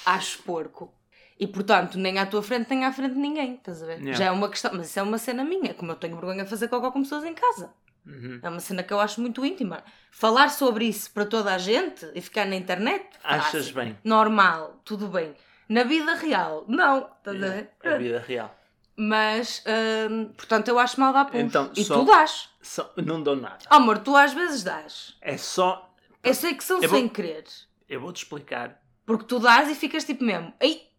[0.05, 0.93] Acho porco.
[1.39, 3.55] E portanto, nem à tua frente, nem à frente de ninguém.
[3.55, 3.99] Estás a ver?
[3.99, 4.13] Yeah.
[4.17, 4.71] Já é uma questão.
[4.73, 5.73] Mas isso é uma cena minha.
[5.73, 7.71] Como eu tenho vergonha de fazer cocó com pessoas em casa.
[8.05, 8.39] Uhum.
[8.41, 9.83] É uma cena que eu acho muito íntima.
[10.11, 13.05] Falar sobre isso para toda a gente e ficar na internet.
[13.23, 13.75] Achas fácil.
[13.75, 13.97] bem?
[14.03, 15.35] Normal, tudo bem.
[15.67, 17.09] Na vida real, não.
[17.17, 17.69] Estás a ver?
[17.83, 18.56] É a vida real.
[18.99, 19.63] Mas,
[20.09, 21.39] hum, portanto, eu acho mal dar puns.
[21.43, 22.49] Então, e só- tu dás.
[22.61, 23.59] Só- não dou nada.
[23.71, 25.15] Oh, amor, tu às vezes dás.
[25.21, 25.93] É só.
[26.23, 27.45] Eu sei que são Eu vou- sem querer.
[27.87, 28.81] Eu vou-te explicar.
[29.05, 30.51] Porque tu dás e ficas tipo mesmo.
[30.59, 30.89] Ei!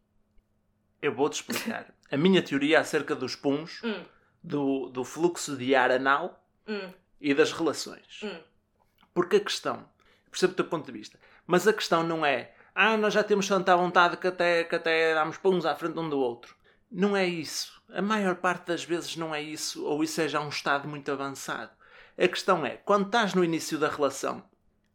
[1.02, 1.92] Eu vou-te explicar.
[2.10, 4.02] A minha teoria acerca dos puns, Hum,
[4.42, 8.20] do, do fluxo de ar anal hum, e das relações.
[8.22, 8.38] hum.
[9.12, 9.84] Porque a questão,
[10.30, 13.46] percebo o teu ponto de vista, mas a questão não é, ah, nós já temos
[13.48, 16.56] tanta vontade que até, que até damos puns à frente um do outro.
[16.90, 17.72] Não é isso.
[17.92, 21.10] A maior parte das vezes não é isso, ou isso é já um estado muito
[21.10, 21.70] avançado.
[22.18, 24.42] A questão é, quando estás no início da relação,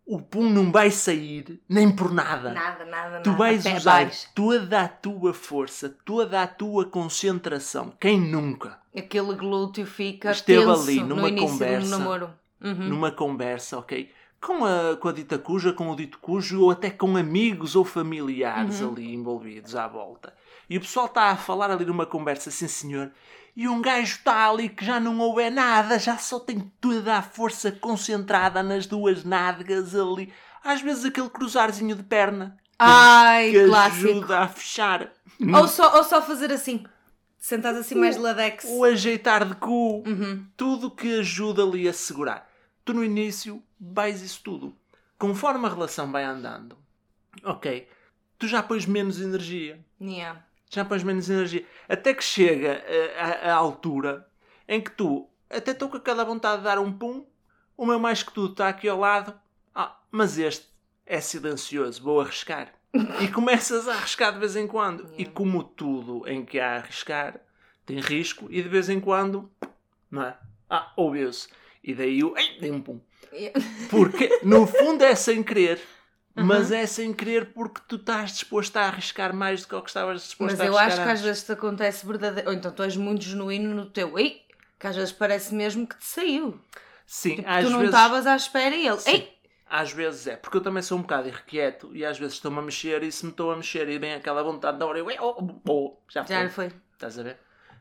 [0.05, 2.51] o pum não vai sair nem por nada.
[2.51, 3.37] Nada, nada, Tu nada.
[3.39, 4.29] vais Até usar vais.
[4.35, 7.93] toda a tua força, toda a tua concentração.
[7.99, 8.79] Quem nunca?
[8.95, 11.97] Aquele glúteo fica Esteve ali numa conversa.
[12.61, 12.73] Uhum.
[12.89, 14.09] numa conversa, ok?
[14.41, 17.83] Com a, com a dita cuja, com o dito cujo, ou até com amigos ou
[17.85, 18.91] familiares Uhum.
[18.91, 20.33] ali envolvidos à volta.
[20.73, 23.11] E o pessoal está a falar ali numa conversa, sim senhor,
[23.55, 27.21] e um gajo está ali que já não ouve nada, já só tem toda a
[27.21, 30.33] força concentrada nas duas nádegas ali.
[30.63, 34.09] Às vezes aquele cruzarzinho de perna Ai, que clássico.
[34.09, 35.11] ajuda a fechar.
[35.55, 36.83] Ou só, ou só fazer assim.
[37.37, 38.65] Sentado assim mais ladex.
[38.67, 40.01] O ajeitar de cu.
[40.07, 40.43] Uhum.
[40.57, 42.49] tudo que ajuda ali a segurar.
[42.83, 44.75] Tu no início vais isso tudo.
[45.19, 46.75] conforme a relação vai andando,
[47.43, 47.87] ok,
[48.39, 49.79] tu já pões menos energia.
[50.01, 50.43] Yeah.
[50.73, 51.65] Já pões menos energia.
[51.87, 52.83] Até que chega
[53.17, 54.27] a, a- a altura
[54.67, 57.25] em que tu até estou com aquela vontade de dar um pum,
[57.77, 59.33] o meu mais que tudo está aqui ao lado.
[59.75, 60.67] Ah, mas este
[61.05, 62.71] é silencioso, vou arriscar.
[63.21, 65.11] E começas a arriscar de vez em quando.
[65.17, 67.39] E como tudo em que há a arriscar
[67.85, 69.51] tem risco, e de vez em quando,
[70.09, 70.37] não é?
[70.69, 71.49] Ah, ouviu-se.
[71.83, 72.35] E daí o.
[72.37, 72.99] Ei, dei um pum.
[73.31, 73.59] Yeah.
[73.89, 75.81] Porque no fundo é sem querer.
[76.35, 79.89] Mas é sem querer porque tu estás disposto a arriscar mais do que o que
[79.89, 80.99] estavas disposto Mas a eu arriscar.
[81.01, 82.49] acho que às vezes te acontece verdadeiro.
[82.49, 84.17] Ou então tu és muito genuíno no teu.
[84.17, 84.41] Ei!
[84.79, 86.59] Que às vezes parece mesmo que te saiu.
[87.05, 87.93] Sim, Tipo, às tu não vezes.
[87.93, 88.97] estavas à espera e ele.
[88.97, 89.11] Sim.
[89.11, 89.33] Ei!
[89.69, 92.61] Às vezes é, porque eu também sou um bocado irrequieto e às vezes estou-me a
[92.61, 95.35] mexer e se me estou a mexer e vem aquela vontade da hora eu, oh,
[95.41, 96.35] oh, oh, já foi.
[96.35, 96.71] Já foi.
[96.93, 97.37] Estás a ver?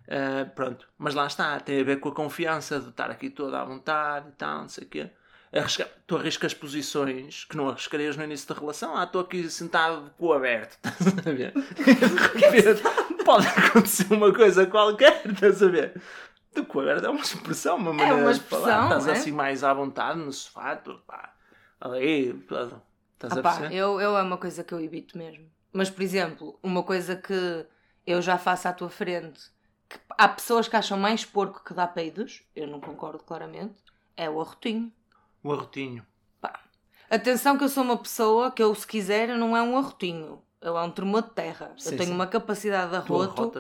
[0.09, 3.61] Ah, pronto, mas lá está, tem a ver com a confiança de estar aqui toda
[3.61, 5.11] à vontade e tal, não sei o quê.
[5.53, 5.91] Arrisca...
[6.07, 8.97] Tu arriscas posições que não arriscarias no início da relação.
[8.97, 11.53] Ah, estou aqui sentado de cu aberto, estás a ver?
[11.53, 12.83] De repente,
[13.25, 16.01] pode acontecer uma coisa qualquer, estás a ver?
[16.55, 18.73] De cu aberto é uma expressão, uma maneira uma de falar.
[18.73, 19.13] expressão, Estás é?
[19.13, 21.35] assim mais à vontade no sofá, tu, pá,
[21.81, 23.73] ali, estás a Ah perceber?
[23.75, 25.51] eu, eu é uma coisa que eu evito mesmo.
[25.73, 27.67] Mas, por exemplo, uma coisa que
[28.07, 29.41] eu já faço à tua frente,
[29.89, 33.77] que há pessoas que acham mais porco que dá peidos, eu não concordo claramente,
[34.17, 34.93] é o arrotinho.
[35.43, 36.07] O arrotinho.
[37.11, 40.43] Atenção que eu sou uma pessoa que eu, se quiser, não é um arrotinho.
[40.63, 41.75] Eu é um tremor de terra.
[41.77, 42.15] Sim, eu tenho sim.
[42.15, 43.53] uma capacidade de arroto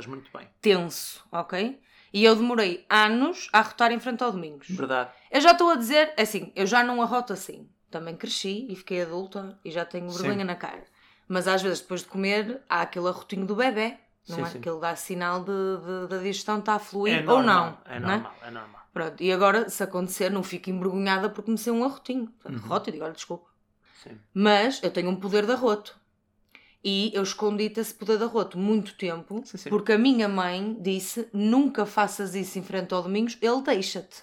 [0.61, 1.79] tenso, ok?
[2.15, 4.69] E eu demorei anos a arrotar em frente ao Domingos.
[4.71, 5.11] Verdade.
[5.31, 7.69] Eu já estou a dizer, assim, eu já não arroto assim.
[7.91, 10.23] Também cresci e fiquei adulta e já tenho Sim.
[10.23, 10.85] vergonha na cara.
[11.29, 14.51] Mas às vezes, depois de comer, há aquele arrotinho do bebê, não Sim, é?
[14.51, 14.61] sim.
[14.61, 17.93] Que ele dá sinal de, de- da digestão está a fluir É ou normal, não.
[17.95, 18.15] É não é?
[18.17, 18.83] normal, é normal.
[18.93, 22.33] Pronto, e agora, se acontecer, não fico envergonhada por conhecer um arrotinho.
[22.45, 22.57] Uhum.
[22.57, 23.51] Arroto e digo, olha, desculpa.
[24.03, 24.19] Sim.
[24.35, 25.99] Mas eu tenho um poder de arroto.
[26.85, 31.29] E eu escondi-te esse poder de arroto muito tempo, Sim, porque a minha mãe disse:
[31.33, 34.23] nunca faças isso em frente ao Domingos, ele deixa-te.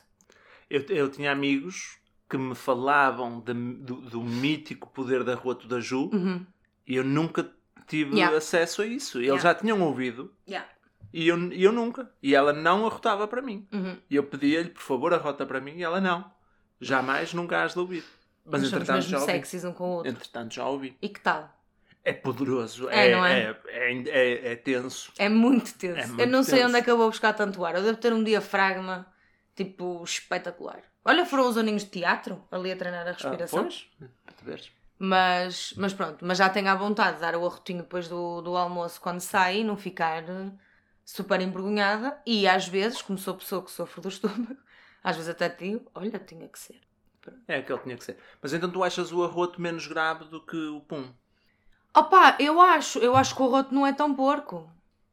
[0.70, 1.98] Eu, eu tinha amigos
[2.30, 6.46] que me falavam de- do, do mítico poder da arroto da Ju Uhum.
[6.86, 7.50] e eu nunca
[7.89, 8.38] tive Yeah.
[8.38, 9.17] acesso a isso.
[9.17, 9.43] Eles Yeah.
[9.49, 10.65] já tinham ouvido Yeah.
[11.12, 12.10] e eu, eu nunca.
[12.23, 13.67] E ela não arrotava para mim.
[13.73, 13.97] Uhum.
[14.10, 16.32] E eu pedia-lhe, por favor, arrota para mim e ela não.
[16.80, 18.04] Jamais, nunca has de ouvir.
[18.45, 19.32] Mas Nós entretanto já ouvi.
[19.32, 20.10] sexys um com o outro.
[20.12, 20.97] Entretanto já ouvi.
[21.02, 21.54] E que tal?
[22.04, 22.88] É poderoso.
[22.89, 23.41] É, É, não é?
[23.67, 24.04] é?
[24.08, 25.12] É, é- tenso.
[25.17, 25.99] É muito tenso.
[25.99, 26.69] É eu muito não sei tenso.
[26.69, 27.75] onde é que eu vou buscar tanto ar.
[27.75, 29.06] Eu devo ter um diafragma,
[29.56, 30.80] tipo, espetacular.
[31.04, 33.63] Olha, foram os aninhos de teatro ali a treinar a Ah, respiração.
[33.63, 33.86] pois,
[34.25, 34.71] para te veres.
[35.02, 38.58] Mas, mas pronto, mas já tenho à vontade de dar o arrotinho depois do, do
[38.58, 40.52] almoço quando sai e não ficar eh,
[41.06, 42.22] super envergonhada.
[42.26, 44.58] E às vezes, como sou pessoa que sofre do estômago,
[45.02, 46.82] às vezes até digo, olha, tinha que ser.
[47.48, 48.18] É aquele que tinha que ser.
[48.42, 51.14] Mas então tu achas o arroto menos grave do que o pum?
[51.96, 54.70] Opa, eu acho, eu acho que o arroto não é tão porco.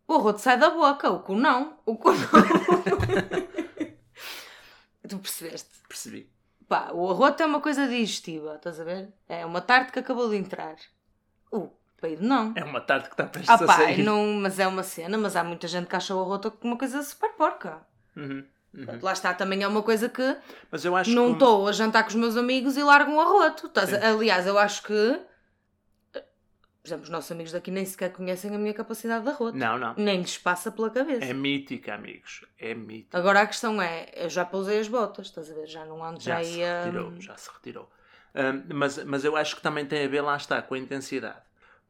[0.09, 1.79] O arroto sai da boca, o cu não.
[1.87, 2.19] O cu não.
[5.09, 5.71] tu percebeste?
[5.89, 6.36] Percebi.
[6.69, 9.09] Pá, o arroto é uma coisa digestiva, estás a ver?
[9.29, 10.75] É uma tarte que acabou de entrar.
[11.51, 11.69] O
[12.01, 12.53] peido não.
[12.57, 14.03] É uma tarde que está prestes Ah a pá, sair.
[14.03, 17.03] não, mas é uma cena, mas há muita gente que acha o arroto uma coisa
[17.03, 17.79] super porca.
[18.17, 18.99] Uhum, uhum.
[19.01, 20.37] Lá está, também é uma coisa que
[20.71, 21.33] Mas eu acho não que...
[21.35, 23.67] estou a jantar com os meus amigos e largo um arroto.
[23.67, 24.09] Estás a-.
[24.11, 25.21] Aliás, eu acho que,
[26.87, 29.59] por exemplo, os nossos amigos daqui nem sequer conhecem a minha capacidade de arroto.
[29.59, 29.95] Não, não.
[29.97, 31.25] Nem lhes passa pela cabeça.
[31.25, 32.45] É mítica, amigos.
[32.59, 33.19] É mítica.
[33.19, 35.67] Agora a questão é, eu já pousei as botas, estás a ver?
[35.67, 36.85] Já não ando já, Já se ia...
[36.85, 37.91] retirou, já se retirou.
[38.35, 41.41] Hum, mas, mas eu acho que também tem a ver, lá está, com a intensidade.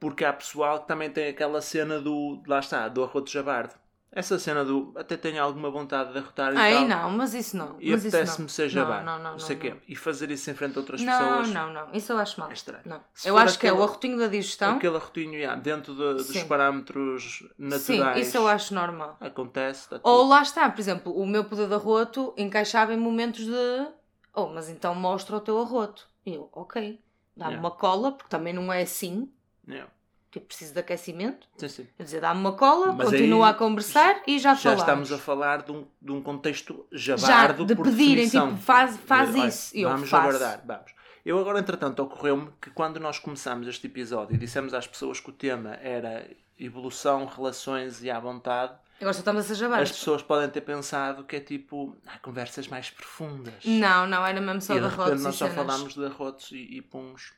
[0.00, 3.74] Porque há pessoal que também tem aquela cena do, lá está, do arroto jabardo.
[4.12, 6.88] Essa cena do, até tenho alguma vontade de arrotar e Ai, tal.
[6.88, 7.76] não, mas isso não.
[7.78, 8.48] E mas apetece-me não.
[8.48, 9.04] ser Não, jabardo.
[9.04, 9.38] Não, não, não.
[9.38, 9.74] sei não, quê.
[9.88, 11.50] E fazer isso em frente a outras Não, pessoas.
[11.50, 11.92] não, não.
[11.92, 12.48] Isso eu acho mal.
[12.48, 12.82] É estranho.
[12.86, 13.00] Não.
[13.12, 14.76] Se Eu acho que é aquele- o arrotinho da digestão.
[14.76, 16.46] Aquele arrotinho, já, dentro de- dos Sim.
[16.48, 18.26] parâmetros Sim, naturais.
[18.26, 19.18] isso eu acho normal.
[19.20, 19.88] Acontece.
[20.02, 23.86] Ou lá está, por exemplo, o meu poder de arroto encaixava em momentos de.
[24.34, 26.08] Oh, mas então mostra o teu arroto.
[26.24, 27.00] E eu, ok.
[27.36, 27.58] Dá-me Yeah.
[27.68, 29.30] uma cola, porque também não é assim.
[29.68, 29.90] Yeah.
[30.36, 31.48] Tipo, preciso de aquecimento.
[31.56, 31.86] Sim, sim.
[31.96, 34.82] Quer dizer, dá-me uma cola, Mas continua a conversar e já, Já falamos.
[34.82, 38.50] estamos a falar de um, de um contexto Já, jabardo de por pedirem, definição.
[38.50, 39.74] tipo, faz, faz De, olha, isso.
[39.74, 40.28] E eu vamos faço.
[40.28, 40.92] aguardar, vamos.
[41.24, 45.30] Eu agora, entretanto, ocorreu-me que quando nós começámos este episódio e dissemos às pessoas que
[45.30, 50.22] o tema era evolução, relações e à vontade, Agora só estamos a ser as pessoas
[50.22, 53.64] podem ter pensado que é tipo ah, conversas mais profundas.
[53.64, 56.50] Não, não, era mesmo só e de de arrotos nós e só falámos de arrotos
[56.52, 57.32] e, e puns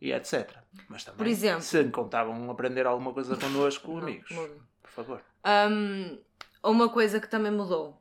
[0.00, 0.50] e etc.
[0.88, 4.28] Mas também, Por exemplo- se contavam aprender alguma coisa connosco, Não, amigos,
[4.82, 5.22] por favor.
[5.70, 6.18] Hum,
[6.62, 8.00] uma coisa que também mudou.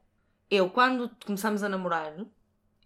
[0.50, 2.14] Eu, quando começámos a namorar,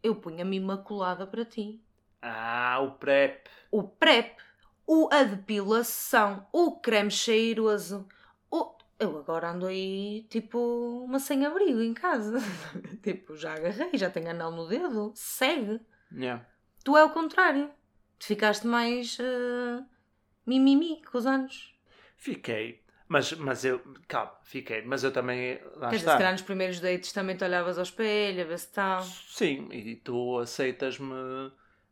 [0.04, 1.82] eu punha-me imaculada para ti.
[2.22, 3.48] Ah, o PrEP.
[3.72, 4.38] o PrEP,
[4.86, 8.08] o a depilação, o creme cheiroso.
[8.50, 8.76] O...
[9.00, 12.40] Eu agora ando aí, tipo, uma sem-abrigo em casa.
[13.04, 15.12] tipo, já agarrei, já tenho anel no dedo.
[15.14, 15.80] Segue.
[16.12, 16.44] Yeah.
[16.84, 17.70] Tu é o contrário.
[18.20, 19.84] Tu ficaste mais eh,
[20.46, 21.74] mimimi com os anos.
[22.18, 22.82] Fiquei.
[23.08, 23.80] Mas, mas eu.
[24.08, 24.82] Calma, fiquei.
[24.82, 25.60] Mas eu também.
[25.76, 28.60] Lá Quer dizer, se calhar nos primeiros dates também te olhavas ao espelho, a ver
[28.60, 29.02] se está.
[29.02, 31.14] Sim, e tu aceitas-me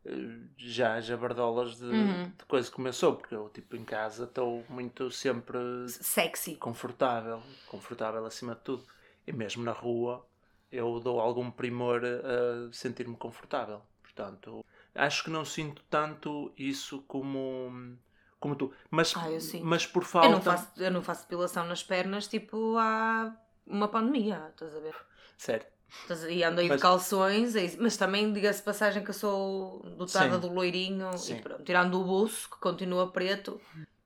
[0.04, 2.32] eh, já jabardolas de, Uhum.
[2.36, 5.58] de coisa que começou, porque eu, tipo, em casa estou muito sempre
[5.88, 6.56] Sexy.
[6.56, 8.84] confortável, confortável acima de tudo.
[9.26, 10.26] E mesmo na rua
[10.70, 13.80] eu dou algum primor a sentir-me confortável.
[14.20, 17.98] Portanto, acho que não sinto tanto isso como,
[18.40, 18.72] como tu.
[18.90, 19.26] Mas, Ah,
[19.62, 20.28] mas por falta.
[20.28, 24.80] Eu não, faço, eu não faço depilação nas pernas, tipo, há uma pandemia, estás a
[24.80, 24.94] ver?
[25.36, 25.70] Certo.
[26.02, 29.82] Estás E ando aí Mas- de calções, é mas também diga-se passagem que eu sou
[29.96, 30.40] dotada Sim.
[30.40, 31.36] do loirinho Sim.
[31.36, 33.60] e pronto, tirando o buço, que continua preto,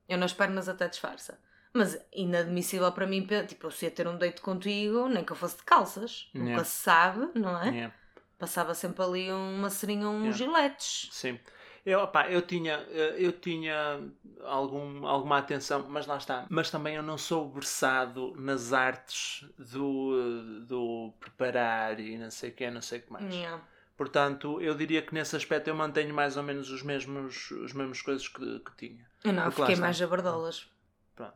[0.08, 1.38] eu nas pernas até disfarça.
[1.72, 5.36] Mas inadmissível para mim, tipo, eu se ia ter um date contigo, nem que eu
[5.36, 6.50] fosse de calças, Yeah.
[6.52, 7.68] nunca se sabe, não é?
[7.70, 7.94] Yeah.
[8.40, 10.38] Passava sempre ali uma seringa, uns Yeah.
[10.38, 11.08] giletes.
[11.12, 11.38] Sim.
[11.86, 14.00] Eu, opá, eu tinha, eh, eu tinha
[14.44, 16.46] algum, alguma atenção, mas lá está.
[16.50, 22.52] Mas também eu não sou versado nas artes do, do preparar e não sei o
[22.52, 23.32] que, não sei o que mais.
[23.34, 23.62] Yeah.
[23.96, 28.00] Portanto, eu diria que nesse aspecto eu mantenho mais ou menos os mesmos, os mesmos
[28.02, 29.06] coisas que, que tinha.
[29.24, 30.66] Eu não, eu fiquei mais jabardolas.
[31.14, 31.34] Pronto.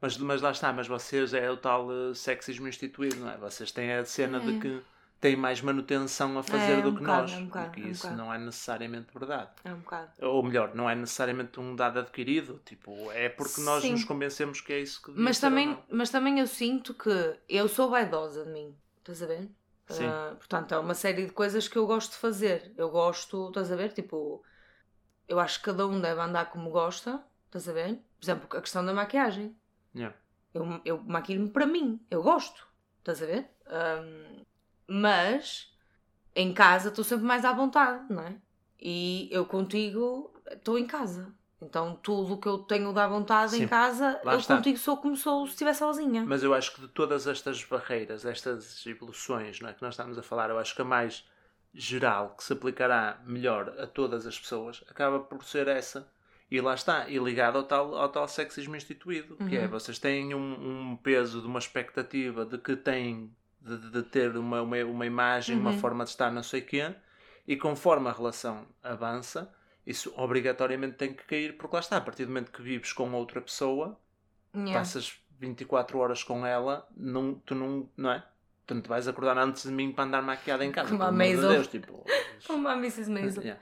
[0.00, 3.36] Mas, mas lá está, mas vocês é o tal eh, sexismo instituído, não é?
[3.36, 4.60] Vocês têm a cena de É.
[4.60, 4.82] que
[5.24, 7.32] têm mais manutenção a fazer É, do um que bocado, nós.
[7.32, 8.18] é um bocado, e é um isso bocado.
[8.18, 9.50] não é necessariamente verdade.
[9.64, 10.12] É um bocado.
[10.20, 13.92] Ou melhor, não é necessariamente um dado adquirido, tipo, é porque nós Sim.
[13.92, 17.10] nos convencemos que é isso que Mas também, mas também eu sinto que
[17.48, 18.76] eu sou vaidosa de mim.
[18.98, 19.50] Estás a ver?
[19.88, 20.04] Sim.
[20.06, 22.74] Ah, portanto, há uma série de coisas que eu gosto de fazer.
[22.76, 23.92] Eu gosto, estás a ver?
[23.92, 24.42] Tipo,
[25.26, 27.24] eu acho que cada um deve andar como gosta.
[27.46, 27.96] Estás a ver?
[28.18, 29.56] Por exemplo, a questão da maquiagem.
[29.94, 30.14] Yeah.
[30.52, 32.00] Eu, eu maquilho-me para mim.
[32.10, 32.66] Eu gosto.
[32.98, 33.50] Estás a ver?
[33.66, 34.42] Ahm,
[34.86, 35.72] mas
[36.34, 38.36] em casa estou sempre mais à vontade, não é?
[38.80, 41.32] E eu contigo estou em casa.
[41.62, 43.62] Então tudo o que eu tenho da vontade Sim.
[43.64, 44.56] em casa, eu está.
[44.56, 46.24] contigo sou como sou se estiver sozinha.
[46.26, 50.18] Mas eu acho que de todas estas barreiras, estas evoluções não é, que nós estamos
[50.18, 51.24] a falar, eu acho que a mais
[51.72, 56.06] geral, que se aplicará melhor a todas as pessoas, acaba por ser essa.
[56.50, 59.68] E lá está, e ligado ao tal, ao tal sexismo instituído, que é Uhum.
[59.70, 63.34] vocês têm um, um peso de uma expectativa de que têm
[63.64, 65.78] de, de ter uma, uma, uma imagem, uma Uhum.
[65.78, 66.94] forma de estar, não sei o quê,
[67.46, 69.52] e conforme a relação avança,
[69.86, 73.10] isso obrigatoriamente tem que cair, porque lá está, a partir do momento que vives com
[73.12, 73.98] outra pessoa,
[74.54, 74.78] Yeah.
[74.78, 78.24] passas 24 horas com ela, não, tu não, não é?
[78.66, 80.90] Tu não te vais acordar antes de mim para andar maquiada em casa.
[80.90, 81.48] Como a Maisel.
[81.50, 82.04] Deus, tipo,
[82.46, 83.10] Como a Mrs.
[83.10, 83.42] Maisel.
[83.42, 83.60] yeah.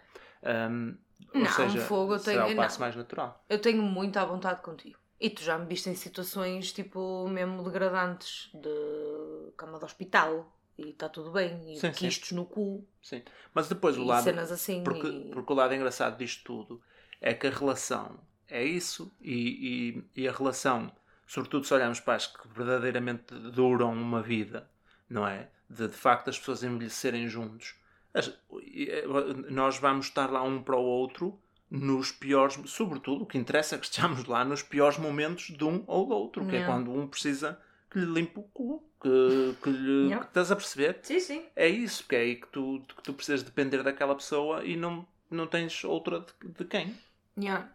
[0.70, 0.98] Um,
[1.34, 2.84] Não, ou seja, fogo, eu será tenho- o passo não.
[2.86, 3.42] mais natural.
[3.48, 4.98] Eu tenho muito à vontade contigo.
[5.24, 10.90] E tu já me viste em situações tipo mesmo degradantes de cama de hospital e
[10.90, 11.52] está tudo bem.
[11.72, 12.08] E Sim, de sim.
[12.08, 13.22] quistos no cu Sim.
[13.54, 14.24] Mas depois o lado.
[14.24, 14.82] cenas assim.
[14.82, 15.30] Porque, e...
[15.32, 16.82] porque o lado engraçado disto tudo
[17.20, 20.90] é que a relação é isso e, e, e a relação,
[21.26, 24.68] sobretudo se olharmos para as que verdadeiramente duram uma vida,
[25.08, 25.48] não é?
[25.70, 27.74] De, de facto as pessoas envelhecerem juntos,
[28.12, 28.28] as-
[28.76, 29.04] eh,
[29.50, 31.38] nós vamos estar lá um para o outro
[31.72, 35.82] nos piores, sobretudo o que interessa é que estejamos lá nos piores momentos de um
[35.86, 37.58] ou do outro, que é quando um precisa
[37.90, 40.98] que lhe limpe o cu, que, que lhe que estás a perceber?
[41.02, 41.46] Sim, sim.
[41.56, 45.06] É isso, que é aí que tu, que tu precisas depender daquela pessoa e não,
[45.30, 46.94] não tens outra de, de quem.
[47.38, 47.70] Yeah.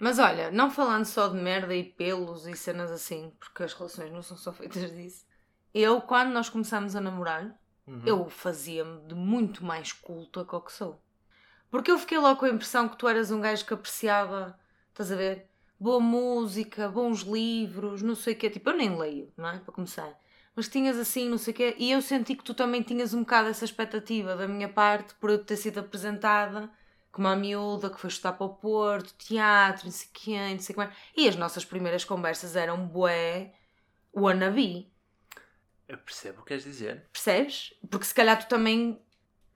[0.00, 4.12] Mas olha, não falando só de merda e pelos e cenas assim, porque as relações
[4.12, 5.24] não são só feitas disso.
[5.72, 7.56] Eu, quando nós começámos a namorar,
[7.88, 8.02] Uhum.
[8.04, 11.02] eu fazia-me de muito mais culta que o que sou.
[11.70, 14.58] Porque eu fiquei logo com a impressão que tu eras um gajo que apreciava,
[14.90, 15.46] estás a ver?
[15.78, 18.50] Boa música, bons livros, não sei o quê.
[18.50, 19.58] Tipo, eu nem leio, não é?
[19.58, 20.18] Para começar.
[20.56, 21.76] Mas tinhas assim, não sei o quê.
[21.78, 25.30] E eu senti que tu também tinhas um bocado essa expectativa da minha parte por
[25.30, 26.70] eu ter sido apresentada
[27.12, 30.72] como uma miúda que foi estudar para o Porto, teatro, não sei quê, não sei
[30.72, 30.96] o que mais.
[31.16, 33.52] E as nossas primeiras conversas eram bué
[34.14, 34.90] wannabe.
[35.88, 37.06] Eu percebo o que queres dizer.
[37.12, 37.72] Percebes?
[37.90, 39.00] Porque se calhar tu também.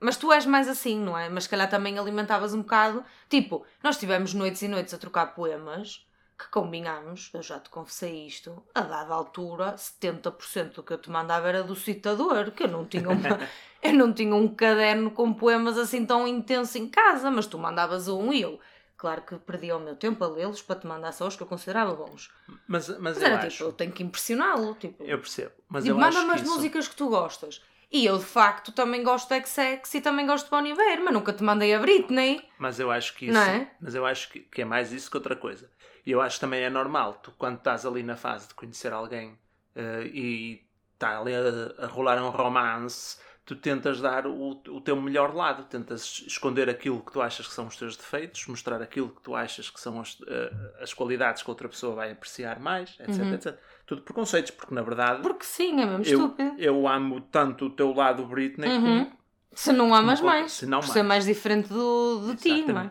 [0.02, 1.28] Mas tu és mais assim, não é?
[1.28, 3.04] Mas se calhar também alimentavas um bocado.
[3.28, 6.06] Tipo, nós tivemos noites e noites a trocar poemas
[6.38, 11.08] que combinámos, eu já te confessei isto, a dada altura, 70% do que eu te
[11.08, 13.38] mandava era do citador, que eu não tinha uma.
[13.80, 18.08] eu não tinha um caderno com poemas assim tão intenso em casa, mas tu mandavas
[18.08, 18.58] um e eu.
[18.96, 21.46] Claro que perdia o meu tempo a lê-los para te mandar só os que eu
[21.46, 22.30] considerava bons.
[22.68, 23.50] Mas, mas, Mas eu era acho.
[23.50, 24.74] tipo, eu tenho que impressioná-lo.
[24.76, 25.52] Tipo, Eu percebo.
[25.68, 26.54] Mas Tipo, eu acho manda-me que as isso...
[26.56, 27.60] músicas que tu gostas.
[27.92, 31.12] E eu, de facto, também gosto de X-Sex e também gosto de Bon Iver, mas
[31.12, 32.42] nunca te mandei a Britney.
[32.58, 33.70] Mas eu acho que isso, Não é?
[33.80, 35.70] mas eu acho que, que é mais isso que outra coisa.
[36.06, 38.92] E eu acho que também é normal, tu quando estás ali na fase de conhecer
[38.92, 39.38] alguém
[39.76, 44.96] eh, e está ali a, a rolar um romance, tu tentas dar o, o teu
[45.00, 49.10] melhor lado, tentas esconder aquilo que tu achas que são os teus defeitos, mostrar aquilo
[49.10, 52.96] que tu achas que são as, eh, as qualidades que outra pessoa vai apreciar mais,
[53.00, 53.34] etc, Uhum.
[53.34, 53.58] etc.
[53.94, 56.54] Tudo preconceitos, porque na verdade Porque sim, é mesmo eu, estúpido.
[56.58, 59.04] eu amo tanto o teu lado Britney Uhum.
[59.04, 59.16] como
[59.54, 61.08] Se não amas Como- mais, se não por ser mais.
[61.08, 62.90] mais diferente do, de ti, não é?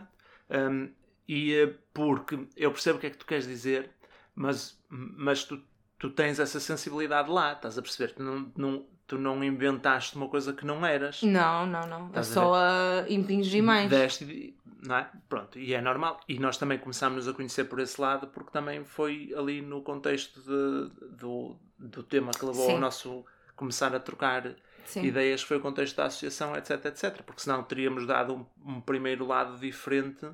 [0.70, 0.90] Um,
[1.26, 3.90] e eh, porque eu percebo o que é que tu queres dizer,
[4.34, 5.60] mas, mas tu,
[5.98, 8.12] tu tens essa sensibilidade lá, estás a perceber?
[8.14, 11.20] Tu não, não- tu não inventaste uma coisa que não eras.
[11.22, 12.02] Não, não, não.
[12.04, 13.90] É Estás a só a impingir mais.
[13.90, 15.10] Deste, não é?
[15.28, 16.20] Pronto, e é normal.
[16.28, 20.40] E nós também começámos a conhecer por esse lado, porque também foi ali no contexto
[20.40, 22.74] de- do, do tema que levou Sim.
[22.74, 25.06] ao nosso começar a trocar Sim.
[25.06, 27.22] ideias, que foi o contexto da associação, etc, etc.
[27.22, 30.26] Porque senão teríamos dado um, um primeiro lado diferente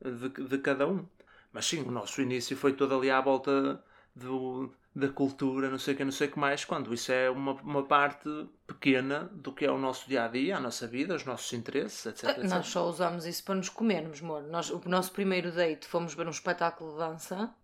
[0.00, 1.04] de, de cada um.
[1.52, 3.82] Mas sim, o nosso início foi todo ali à volta
[4.14, 7.28] do, da cultura, não sei o que, não sei o que mais, quando isso é
[7.28, 8.30] uma, uma parte
[8.66, 12.06] pequena do que é o nosso dia a dia, a nossa vida, os nossos interesses,
[12.06, 12.30] etc.
[12.30, 12.44] etc.
[12.44, 14.44] Nós só usamos isso para nos comermos, amor.
[14.44, 17.54] Nós, o nosso primeiro date fomos ver um espetáculo de dança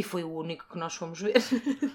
[0.00, 1.34] e foi o único que nós fomos ver.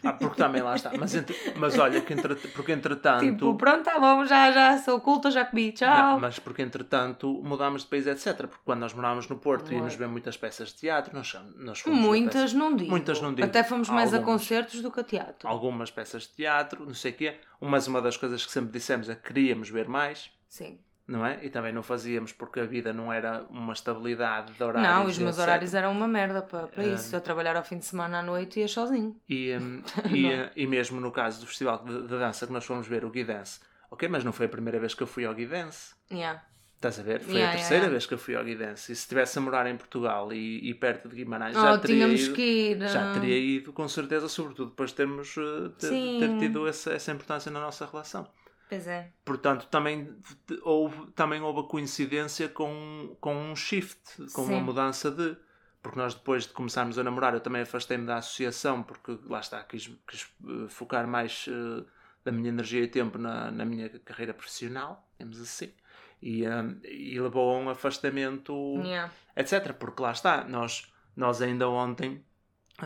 [0.03, 0.91] Ah, porque também lá está.
[0.97, 3.21] Mas, entre- mas olha, que entre, porque entretanto.
[3.25, 5.89] tipo, pronto, tá bom, já, já sou culta, já comi, tchau.
[6.13, 8.37] Não, mas porque entretanto mudámos de país, etc.
[8.47, 9.73] Porque quando nós morávamos no Porto Amor.
[9.79, 12.91] íamos ver muitas peças de teatro, nós, nós fomos Muitas não digo.
[12.91, 13.47] Muitas não digo.
[13.47, 14.41] Até fomos mais a Algumas.
[14.41, 15.47] concertos do que a teatro.
[15.47, 17.35] algumas peças de teatro, não sei o quê.
[17.59, 20.77] Mas uma das coisas que sempre dissemos é que queríamos ver mais, Sim.
[21.07, 21.39] Não é?
[21.43, 24.91] E também não fazíamos porque a vida não era uma estabilidade de horários.
[24.91, 25.43] Não, os e meus etc.
[25.47, 26.87] horários eram uma merda para, para Ah.
[26.87, 27.15] isso.
[27.15, 29.15] Eu trabalhar ao fim de semana à noite ia sozinho.
[29.29, 32.87] E, hum, e, e mesmo no caso do festival de, de dança que nós fomos
[32.87, 33.59] ver, o Guidance,
[33.91, 35.93] ok, mas não foi a primeira vez que eu fui ao Guidance.
[36.11, 36.41] Yeah.
[36.75, 37.21] Estás a ver?
[37.21, 37.91] Foi Yeah, a terceira yeah.
[37.91, 38.91] vez que eu fui ao Guidance.
[38.91, 42.07] E se estivesse a morar em Portugal e, e perto de Guimarães, Oh, já teria
[42.07, 42.39] ido.
[42.41, 42.79] ir.
[42.89, 45.89] Já ah, teria ido, com certeza, sobretudo depois de termos eh, ter,
[46.19, 48.27] ter tido essa, essa importância na nossa relação.
[48.67, 49.11] Pois é.
[49.23, 50.15] Portanto, também
[50.63, 53.99] houve, também houve a coincidência com, com um shift,
[54.33, 54.63] com uma Sim.
[54.63, 55.37] mudança de.
[55.81, 59.63] Porque nós, depois de começarmos a namorar, eu também afastei-me da associação, porque lá está,
[59.63, 61.85] quis, quis eh, focar mais eh,
[62.23, 65.71] da minha energia e tempo na, na minha carreira profissional, digamos assim.
[66.19, 69.13] E, eh, e levou a um afastamento Yeah.
[69.35, 69.73] etc.
[69.73, 72.25] Porque lá está, nós, nós ainda ontem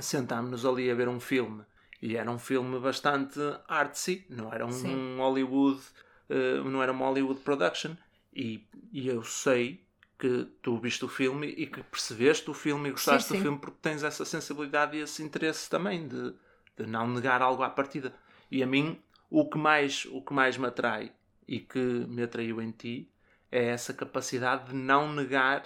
[0.02, 1.64] sentámos-nos ali a ver um filme
[2.02, 5.18] e era um filme bastante artsy, não era um, Sim.
[5.18, 5.82] Hollywood,
[6.30, 7.96] eh, não era uma Hollywood production.
[8.34, 9.84] E, e eu sei
[10.18, 13.42] que tu viste o filme e que percebeste o filme e gostaste Sim, do sim.
[13.44, 16.34] filme porque tens essa sensibilidade e esse interesse também de,
[16.78, 18.14] de não negar algo à partida.
[18.52, 21.12] E a mim, o que mais, o que mais me atrai
[21.48, 23.10] e que me atraiu em ti
[23.52, 25.64] é essa capacidade de não negar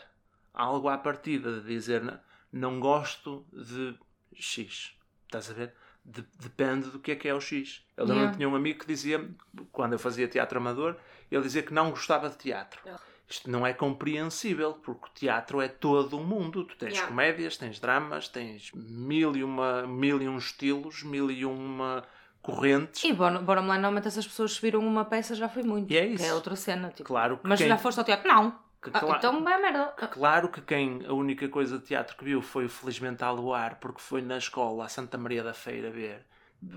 [0.54, 2.19] algo à partida, de dizer "Não-
[2.52, 3.98] não gosto de
[4.36, 4.96] X.
[5.26, 5.74] Estás a ver?
[6.06, 7.86] De- depende do que é que é o X.
[7.96, 8.38] Eu lembro Yeah.
[8.38, 9.26] tinha um amigo que dizia,
[9.72, 10.98] quando eu fazia teatro amador,
[11.32, 12.82] ele dizia que não gostava de teatro.
[13.30, 16.66] Isto não é compreensível, porque o teatro é todo o mundo.
[16.66, 17.08] Tu tens Yeah.
[17.08, 22.04] comédias, tens dramas, tens mil e, uma, mil e um estilos, mil e uma
[22.42, 23.02] correntes.
[23.06, 25.92] E bora, bora lá, normalmente essas pessoas subiram uma peça já foi muito.
[25.92, 26.26] E é Que isso.
[26.26, 26.89] é outra cena.
[26.89, 27.06] Tipo.
[27.08, 28.28] Claro que Mas quem- já foste ao teatro?
[28.28, 28.60] Não.
[28.84, 29.86] Que Ah, cla- então a merda.
[30.12, 33.38] Claro que quem a única coisa de teatro que viu foi o Felizmente ao
[33.80, 36.26] porque foi na escola a Santa Maria da Feira ver,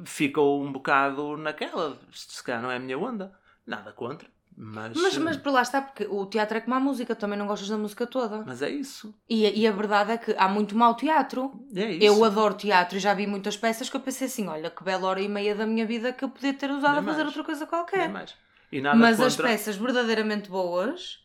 [0.05, 3.33] ficou um bocado naquela, se calhar não é a minha onda,
[3.67, 7.15] nada contra, mas, Mas, mas por lá está, porque o teatro é como a música,
[7.15, 8.43] também não gostas da música toda.
[8.47, 9.15] mas é isso.
[9.29, 11.53] E, a- e a verdade é que há muito mau teatro.
[11.75, 12.05] É isso.
[12.07, 15.07] Eu adoro teatro e já vi muitas peças que eu pensei assim: olha, que bela
[15.09, 17.37] hora e meia da minha vida que eu podia ter usado a Nem fazer mais.
[17.37, 18.09] outra coisa Nem qualquer.
[18.09, 18.35] mais.
[18.73, 19.27] E nada Mas contra...
[19.29, 21.23] as peças verdadeiramente boas,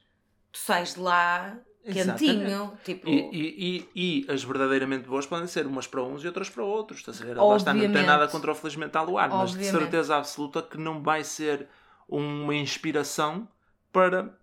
[0.51, 2.77] tu sais de lá quentinho.
[2.83, 6.49] Tipo, E, e, e, e as verdadeiramente boas podem ser umas para uns e outras
[6.49, 6.99] para outros.
[6.99, 7.37] Estás a ver?
[7.37, 10.77] Lá está, não tem nada contra o Felizmente ao Luar, mas de certeza absoluta que
[10.77, 11.67] não vai ser
[12.07, 13.47] uma inspiração
[13.91, 14.37] para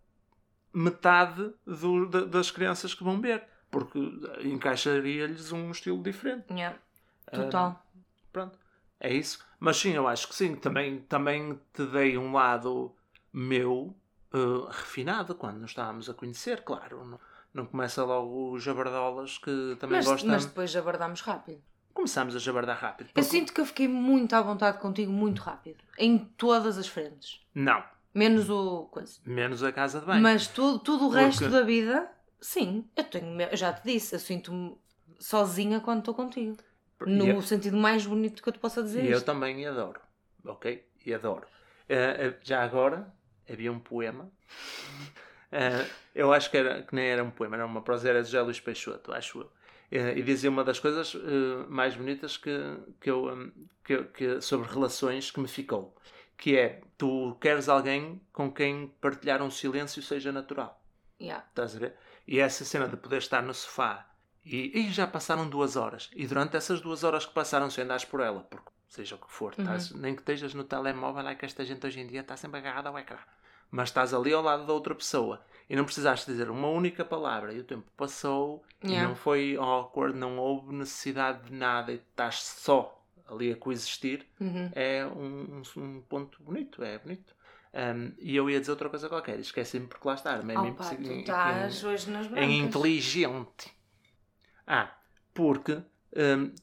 [0.73, 3.44] metade do- da- das crianças que vão ver.
[3.71, 3.99] Porque
[4.44, 6.53] encaixaria-lhes um estilo diferente.
[6.53, 6.79] yeah,
[7.27, 7.87] Ah, total.
[8.33, 8.59] Pronto.
[9.01, 9.44] É isso.
[9.61, 10.57] Mas sim, eu acho que sim.
[10.57, 12.94] Também, também te dei um lado
[13.33, 13.94] meu
[14.33, 17.04] eh, refinado quando nos estávamos a conhecer, claro.
[17.04, 17.20] Não,
[17.54, 20.31] não começa logo os jabardolas que também mas, gostam.
[20.31, 21.60] mas depois abordámos rápido.
[21.94, 23.08] Começámos a jabardar rápido.
[23.08, 25.83] Eu porque- sinto que eu fiquei muito à vontade contigo, muito rápido.
[25.98, 27.40] Em todas as frentes.
[27.54, 27.83] Não.
[28.14, 29.20] Menos o coisa.
[29.26, 30.22] Menos a casa de banho.
[30.22, 32.08] Mas tudo, tudo o Porque- resto da vida,
[32.40, 32.85] sim.
[32.96, 33.40] Eu tenho.
[33.40, 34.76] Eu já te disse, eu sinto-me
[35.18, 36.56] sozinha quando estou contigo.
[37.04, 39.04] No eu- sentido mais bonito que eu te possa dizer.
[39.04, 39.26] E eu isto.
[39.26, 40.00] também adoro.
[40.44, 40.85] Ok?
[41.04, 41.46] E adoro.
[41.88, 43.12] Eh, eh, já agora,
[43.49, 44.31] havia um poema.
[45.51, 48.27] Uh, eu acho que, era, que nem era um poema, era uma prosa, era de
[48.27, 49.46] José Luís Peixoto, acho eu.
[49.90, 52.51] Uh, e dizia uma das coisas uh, mais bonitas que,
[53.01, 53.51] que eu, um,
[53.83, 55.96] que, que, sobre relações que me ficou,
[56.37, 60.83] que é, tu queres alguém com quem partilhar um silêncio seja natural.
[61.21, 61.44] Yeah.
[61.49, 61.94] Estás a ver?
[62.27, 64.07] E essa cena de poder estar no sofá
[64.44, 66.11] e, e já passaram duas horas.
[66.15, 69.33] E durante essas duas horas que passaram, se andares por ela, porque seja o que
[69.33, 69.65] for, Uhum.
[69.65, 72.59] estás- nem que estejas no telemóvel, é que esta gente hoje em dia está sempre
[72.61, 73.19] agarrada ao ecrã.
[73.71, 77.52] Mas estás ali ao lado da outra pessoa e não precisaste dizer uma única palavra
[77.52, 79.04] e o tempo passou Yeah.
[79.04, 84.25] e não foi awkward, não houve necessidade de nada e estás só ali a coexistir,
[84.40, 84.71] Uhum.
[84.73, 87.35] é um, um- um ponto bonito, é bonito.
[87.75, 90.37] Um, e eu ia dizer outra coisa qualquer, esqueci-me porque lá está.
[90.37, 92.48] é Opa, em- tu em- estás hoje nas em brancas.
[92.50, 93.73] inteligente.
[94.66, 94.90] Ah,
[95.35, 95.83] porque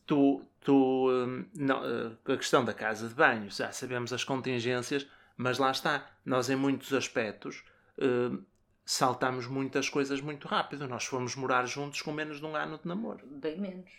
[0.06, 1.08] tu, tu
[1.54, 5.06] não, eh, a questão da casa de banho, já sabemos as contingências,
[5.38, 7.64] mas lá está, nós em muitos aspectos
[8.00, 8.44] hum,
[8.86, 10.88] saltamos muitas coisas muito rápido.
[10.88, 13.90] Nós fomos morar juntos com menos de um ano de namoro, Bem menos.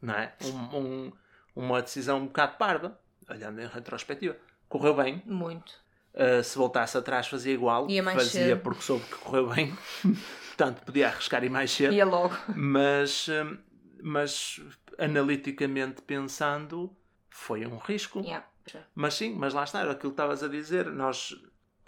[0.00, 0.34] não é?
[0.42, 1.12] Um- um-
[1.54, 4.36] uma decisão um bocado parva, olhando em retrospectiva.
[4.68, 5.80] Correu bem, Muito.
[6.14, 8.60] Uh, se voltasse atrás fazia igual, Ia mais fazia cedo.
[8.62, 9.74] porque soube que correu bem,
[10.48, 12.36] portanto podia arriscar e mais cedo, Ia logo.
[12.54, 13.56] mas, hum,
[14.02, 14.60] mas
[14.98, 16.94] analiticamente pensando
[17.30, 18.20] foi um risco.
[18.20, 18.46] Yeah.
[18.94, 21.34] Mas sim, mas lá está, era aquilo que estavas a dizer, nós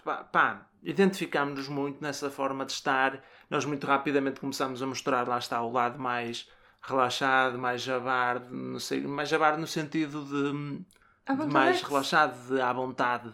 [0.03, 5.39] pá, pá, identificámos-nos muito nessa forma de estar, nós muito rapidamente começámos a mostrar, lá
[5.39, 6.49] está, o lado mais
[6.83, 10.85] relaxado, mais jabarde, não sei, mais jabarde no sentido de
[11.33, 13.31] de mais relaxado, de, à vontade,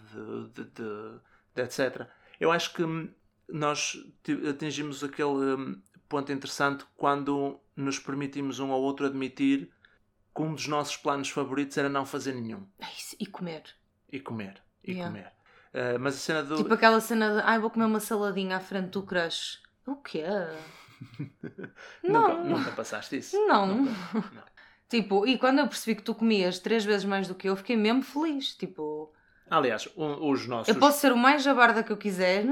[0.55, 1.21] de, de-
[1.61, 2.11] etc.
[2.39, 2.83] Eu acho que
[3.49, 9.71] nós ti- atingimos aquele hum, ponto interessante quando nos permitimos um ao outro admitir
[10.41, 12.67] que um dos nossos planos favoritos era não fazer nenhum
[12.97, 13.63] isso- E comer.
[14.13, 14.55] e comer.
[14.85, 15.09] E Yeah.
[15.11, 15.33] comer.
[15.75, 16.57] Ah, mas a cena do.
[16.57, 19.61] Tipo aquela cena de ai, vou comer uma saladinha à frente do crush.
[19.87, 20.25] O quê?
[22.03, 22.45] nunca, Não.
[22.45, 23.37] nunca passaste isso?
[23.47, 23.67] Não.
[23.67, 23.93] Nunca.
[24.35, 24.43] Não.
[24.89, 27.77] Tipo, e quando eu percebi que tu comias três vezes mais do que eu, fiquei
[27.77, 28.55] mesmo feliz.
[28.57, 29.13] Tipo,
[29.49, 30.69] Aliás, um- os nossos.
[30.75, 32.45] eu posso ser o mais jabarda que eu quiser,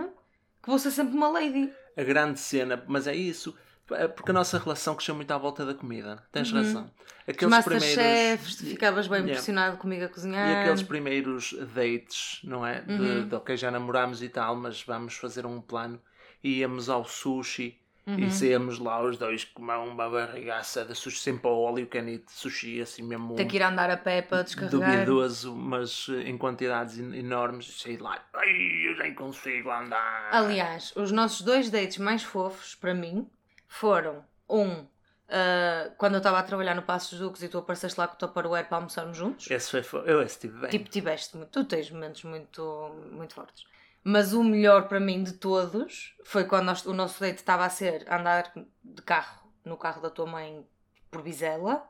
[0.63, 1.73] que vou ser sempre uma lady.
[1.97, 3.57] a grande cena, mas é isso.
[3.93, 6.23] É Porque a nossa relação cresceu muito à volta da comida.
[6.33, 6.59] Tens Uhum.
[6.59, 6.91] razão.
[7.27, 9.33] Aqueles Masterchefs, tu ficavas bem Yeah.
[9.33, 10.49] impressionado comigo a cozinhar.
[10.49, 12.81] E aqueles primeiros dates, não é?
[12.83, 13.29] De, Uhum.
[13.29, 16.01] de ok, já namorámos e tal, mas vamos fazer um plano.
[16.43, 18.25] E íamos ao sushi Uhum.
[18.25, 22.81] e saíamos lá os dois com uma, barrigaça de sushi, sempre ao óleo canito, sushi
[22.81, 24.81] assim mesmo Ter que ir andar a pé para descarregar.
[25.05, 27.81] duvidoso, mas em quantidades en- enormes.
[27.83, 28.49] Sei lá, ai,
[28.89, 30.31] eu nem consigo andar.
[30.33, 33.29] Aliás, os nossos dois dates mais fofos, para mim,
[33.69, 34.87] foram um,
[35.29, 38.19] ah, quando eu estava a trabalhar no Passos Duques e tu apareceste lá com o
[38.19, 39.51] Tupperware para almoçarmos juntos.
[39.51, 40.71] Esse foi, fo- eu esse tive bem.
[40.71, 41.51] Tipo, tiveste muito.
[41.51, 43.65] Tu tens momentos muito, muito fortes.
[44.03, 47.71] Mas o melhor para mim de todos foi quando nós- o nosso date estava a
[47.71, 48.51] ser andar
[48.83, 50.67] de carro, no carro da tua mãe,
[51.11, 51.87] por Bizela,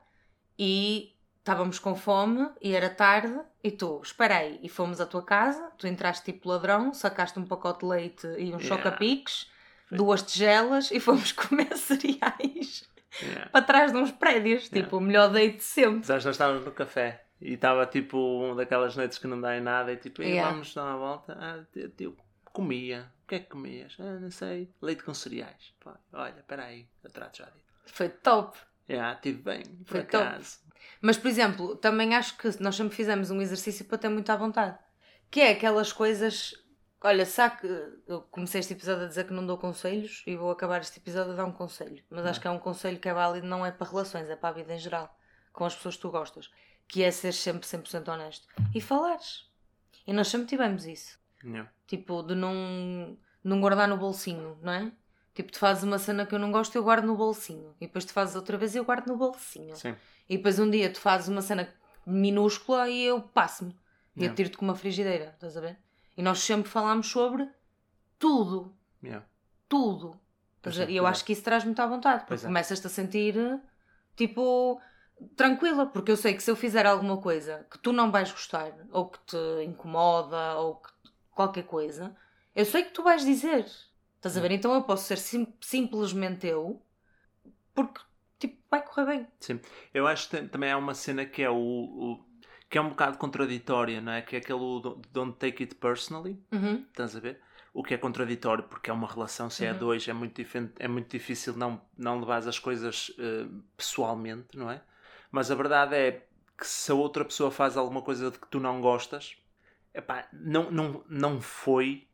[0.58, 5.70] e estávamos com fome e era tarde, e tu, esperei, e fomos à tua casa,
[5.78, 8.64] tu entraste tipo ladrão, sacaste um pacote de leite e um Yeah.
[8.64, 9.50] choca-piques,
[9.90, 12.86] duas tigelas e fomos comer cereais
[13.22, 13.48] Yeah.
[13.50, 14.64] para trás de uns prédios.
[14.66, 14.82] Yeah.
[14.84, 16.04] Tipo, o melhor date de sempre.
[16.06, 19.60] Mas nós estávamos no café e estava tipo uma daquelas noites que não dá em
[19.60, 20.52] nada e tipo, "Ei, Yeah.
[20.52, 21.36] vamos dar uma volta.
[21.40, 23.10] Ah, eu, eu comia.
[23.24, 23.96] O que é que comias?
[23.98, 24.70] Ah, não sei.
[24.80, 25.74] Leite com cereais.
[25.82, 27.64] Pá, olha, espera aí, eu trato já disso.
[27.86, 28.56] Foi top.
[28.88, 30.24] Yeah, estive bem, por Foi top.
[30.24, 30.58] acaso.
[31.00, 34.36] Mas, por exemplo, também acho que nós sempre fizemos um exercício para ter muito à
[34.36, 34.78] vontade.
[35.30, 36.54] Que é aquelas coisas.
[37.00, 40.50] Olha, sabe que eu comecei este episódio a dizer que não dou conselhos e vou
[40.50, 42.02] acabar este episódio a dar um conselho.
[42.10, 44.48] Mas acho que é um conselho que é válido, não é para relações, é para
[44.48, 45.16] a vida em geral,
[45.52, 46.50] com as pessoas que tu gostas.
[46.88, 48.48] Que é ser sempre 100% honesto.
[48.74, 49.48] E falares.
[50.06, 51.18] E nós sempre tivemos isso.
[51.44, 51.70] Yeah.
[51.86, 54.92] Tipo, de não, não guardar no bolsinho, não é?
[55.34, 57.76] Tipo, tu fazes uma cena que eu não gosto, eu guardo no bolsinho.
[57.80, 59.76] E depois tu fazes outra vez e eu guardo no bolsinho.
[59.76, 59.94] Sim.
[60.28, 61.72] E depois um dia tu fazes uma cena
[62.04, 63.78] minúscula e eu passo-me.
[64.16, 65.78] E eu tiro-te com uma frigideira, estás a ver?
[66.18, 67.48] E nós sempre falámos sobre
[68.18, 68.74] tudo.
[69.02, 69.24] Yeah.
[69.68, 70.18] Tudo.
[70.60, 72.18] Pois E eu acho que isso traz muito à vontade.
[72.22, 72.46] Porque Pois é.
[72.48, 73.34] começas-te a sentir,
[74.16, 74.80] tipo,
[75.36, 75.86] tranquila.
[75.86, 79.08] Porque eu sei que se eu fizer alguma coisa que tu não vais gostar, ou
[79.08, 80.90] que te incomoda, ou que
[81.30, 82.16] qualquer coisa,
[82.54, 83.64] eu sei que tu vais dizer.
[84.16, 84.50] Estás a ver?
[84.50, 86.82] Então eu posso ser sim- simplesmente eu,
[87.72, 88.00] porque,
[88.40, 89.26] tipo, vai correr bem.
[89.38, 89.60] Sim.
[89.94, 92.24] Eu acho que também há uma cena que é o, o-
[92.68, 94.22] que é um bocado contraditória, não é?
[94.22, 94.60] Que é aquele
[95.12, 96.84] don't- take it personally, Uhum.
[96.88, 97.40] estás a ver?
[97.72, 99.78] O que é contraditório, porque é uma relação, se é Uhum.
[99.78, 100.40] dois, é muito,
[100.78, 103.46] é muito difícil não, não levar as coisas eh,
[103.76, 104.82] pessoalmente, não é?
[105.30, 108.58] Mas a verdade é que se a outra pessoa faz alguma coisa de que tu
[108.58, 109.36] não gostas,
[109.94, 112.06] epá, não, não, não foi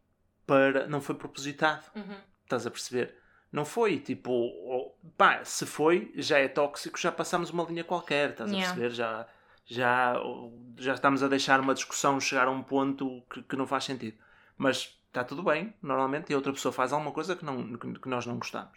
[0.46, 0.86] para.
[0.86, 1.84] não foi propositado.
[1.96, 2.16] Uhum.
[2.42, 3.14] Estás a perceber?
[3.50, 8.30] Não foi tipo, oh, pá, se foi, já é tóxico, já passamos uma linha qualquer,
[8.30, 8.68] estás Yeah.
[8.68, 8.94] a perceber?
[8.94, 9.28] Já,
[9.64, 10.14] já,
[10.78, 14.16] já estamos a deixar uma discussão chegar a um ponto que, que não faz sentido.
[14.56, 18.08] Mas está tudo bem, normalmente, e a outra pessoa faz alguma coisa que, não, que,
[18.08, 18.72] nós não gostamos.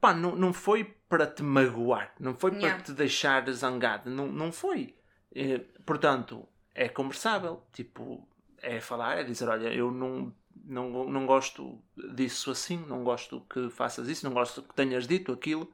[0.00, 2.82] Pá, não, não foi para te magoar, não foi para Yeah.
[2.82, 4.94] te deixar zangado, não, não foi.
[5.34, 8.26] Eh, portanto, é conversável, tipo,
[8.58, 10.32] é falar, é dizer, olha, eu não,
[10.64, 11.80] não, não gosto
[12.14, 15.72] disso assim, não gosto que faças isso, não gosto que tenhas dito aquilo.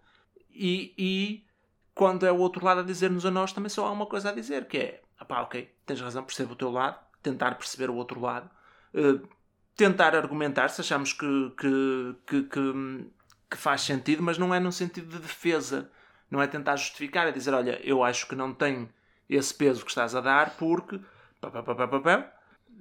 [0.50, 1.46] E, e
[1.94, 4.32] quando é o outro lado a dizer-nos a nós, também só há uma coisa a
[4.32, 8.20] dizer, que é, pá, ok, tens razão, percebo o teu lado, tentar perceber o outro
[8.20, 8.50] lado,
[8.94, 9.20] eh,
[9.76, 13.10] tentar argumentar se achamos que, que, que, que,
[13.50, 15.90] que faz sentido, mas não é num sentido de defesa,
[16.30, 18.88] não é tentar justificar, é dizer, olha, eu acho que não tem
[19.28, 20.98] esse peso que estás a dar porque...
[21.40, 22.32] pá, pá, pá, pá, pá,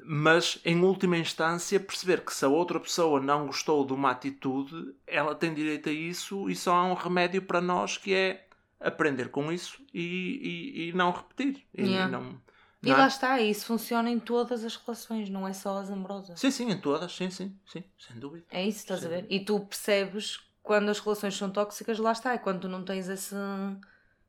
[0.04, 4.96] mas em última instância perceber que se a outra pessoa não gostou de uma atitude,
[5.06, 8.48] ela tem direito a isso e só há um remédio para nós que é
[8.82, 11.64] aprender com isso e, e, e não repetir.
[11.74, 12.12] E Yeah.
[12.12, 12.42] não,
[12.84, 12.98] E não é?
[13.00, 16.40] lá está, isso funciona em todas as relações, não é só as amorosas.
[16.40, 18.46] Sim, sim, em todas, sim, sim, sim, sem dúvida.
[18.52, 19.10] É isso, estás a Sim.
[19.10, 19.26] ver?
[19.30, 23.08] E tu percebes quando as relações são tóxicas, lá está, é quando tu não tens
[23.08, 23.36] esse,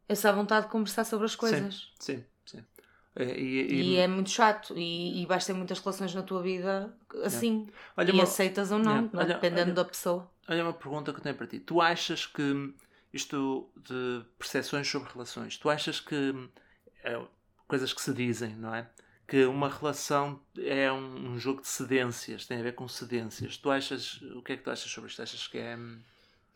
[0.08, 1.90] essa vontade de conversar sobre as coisas.
[1.98, 2.64] Sim, sim.
[3.14, 4.76] É, E, E, e- é muito chato.
[4.76, 6.94] E, e vais ter muitas relações na tua vida
[7.24, 7.68] assim.
[7.96, 9.16] olha, e uma, aceitas ou não, é?
[9.16, 10.30] Olha- dependendo olha- da pessoa.
[10.48, 11.60] olha uma pergunta que eu tenho para ti.
[11.60, 12.74] Tu achas que
[13.12, 16.32] isto de percepções sobre relações, tu achas que
[17.04, 17.20] é,
[17.68, 18.90] coisas que se dizem, não é?
[19.26, 23.56] Que uma relação é um, um jogo de cedências, tem a ver com cedências.
[23.56, 25.22] Tu achas, o que é que tu achas sobre isto?
[25.22, 26.02] Achas que é hum,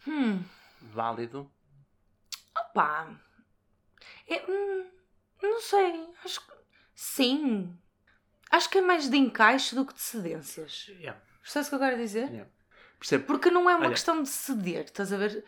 [0.06, 0.42] Hum,
[0.82, 1.50] válido?
[2.74, 3.08] pá.
[4.28, 4.86] É, hum,
[5.42, 6.06] não sei.
[6.24, 6.52] Acho que
[6.94, 7.76] sim.
[8.50, 10.86] Acho que é mais de encaixe do que de cedências.
[10.88, 12.28] Yeah, Percebes o que eu quero dizer?
[12.30, 12.50] yeah.
[12.98, 13.24] Percebo.
[13.26, 13.90] Porque não é uma Olha.
[13.94, 15.44] questão de ceder, estás a ver?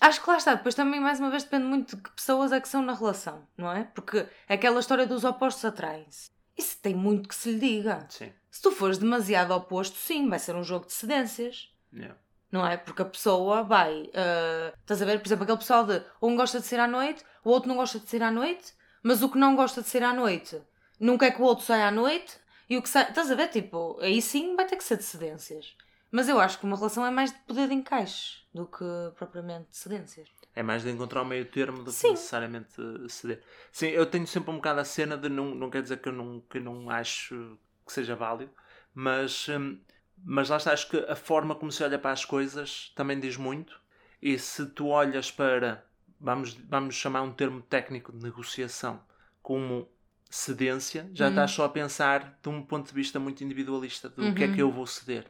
[0.00, 2.60] Acho que lá está, depois também, mais uma vez, depende muito de que pessoas é
[2.60, 3.84] que são na relação, não é?
[3.84, 6.30] Porque é aquela história dos opostos atraem-se.
[6.56, 8.06] Isso tem muito que se lhe diga.
[8.08, 8.32] Sim.
[8.50, 11.70] Se tu fores demasiado oposto, sim, vai ser um jogo de cedências.
[11.92, 12.16] Yeah.
[12.50, 12.76] Não é?
[12.76, 14.10] Porque a pessoa vai.
[14.14, 15.18] ah, estás a ver?
[15.20, 17.98] Por exemplo, aquele pessoal de um gosta de sair à noite, o outro não gosta
[17.98, 20.60] de sair à noite, mas o que não gosta de sair à noite
[21.00, 22.38] não quer que o outro saia à noite,
[22.68, 23.08] e o que sai.
[23.08, 23.48] Estás a ver?
[23.48, 25.74] Tipo, aí sim vai ter que ser de cedências.
[26.12, 28.84] Mas eu acho que uma relação é mais de poder de encaixe do que
[29.16, 30.28] propriamente de cedências.
[30.54, 32.10] É mais de encontrar o meio termo do que Sim.
[32.10, 32.74] necessariamente
[33.08, 33.42] ceder.
[33.72, 36.12] Sim, eu tenho sempre um bocado a cena de não, não quer dizer que eu
[36.12, 38.52] não, que eu não acho que seja válido,
[38.94, 39.80] mas, hum,
[40.22, 43.36] mas lá está, acho que a forma como se olha para as coisas também diz
[43.38, 43.80] muito.
[44.20, 45.84] E se tu olhas para,
[46.20, 49.02] vamos, vamos chamar um termo técnico de negociação,
[49.42, 49.88] como
[50.30, 51.30] cedência, já Uhum.
[51.30, 54.52] estás só a pensar de um ponto de vista muito individualista do que é Uhum.
[54.54, 55.26] que eu vou ceder.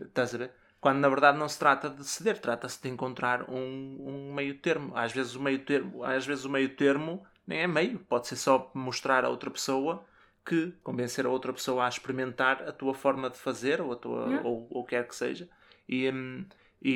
[0.00, 0.50] Estás a ver?
[0.80, 4.96] Quando na verdade não se trata de ceder, trata-se de encontrar um, um meio termo.
[4.96, 8.36] Às vezes o meio termo, às vezes o meio termo nem é meio, pode ser
[8.36, 10.04] só mostrar a outra pessoa
[10.44, 14.26] que convencer a outra pessoa a experimentar a tua forma de fazer ou a tua
[14.28, 14.48] Yeah.
[14.48, 15.48] ou, ou quer que seja
[15.88, 16.44] e, hum,
[16.80, 16.92] e,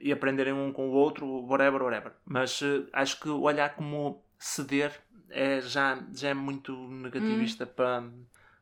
[0.00, 2.12] e, e aprenderem um com o outro, whatever, whatever.
[2.24, 4.92] Mas eh, acho que olhar como ceder
[5.28, 7.68] é, já, já é muito negativista Hum.
[7.74, 8.00] para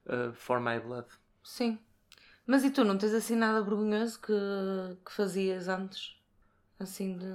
[0.07, 1.07] uh, For My Blood.
[1.43, 1.79] Sim.
[2.47, 4.33] Mas e tu, não tens assim nada vergonhoso que,
[5.05, 6.17] que fazias antes?
[6.79, 7.33] Assim de.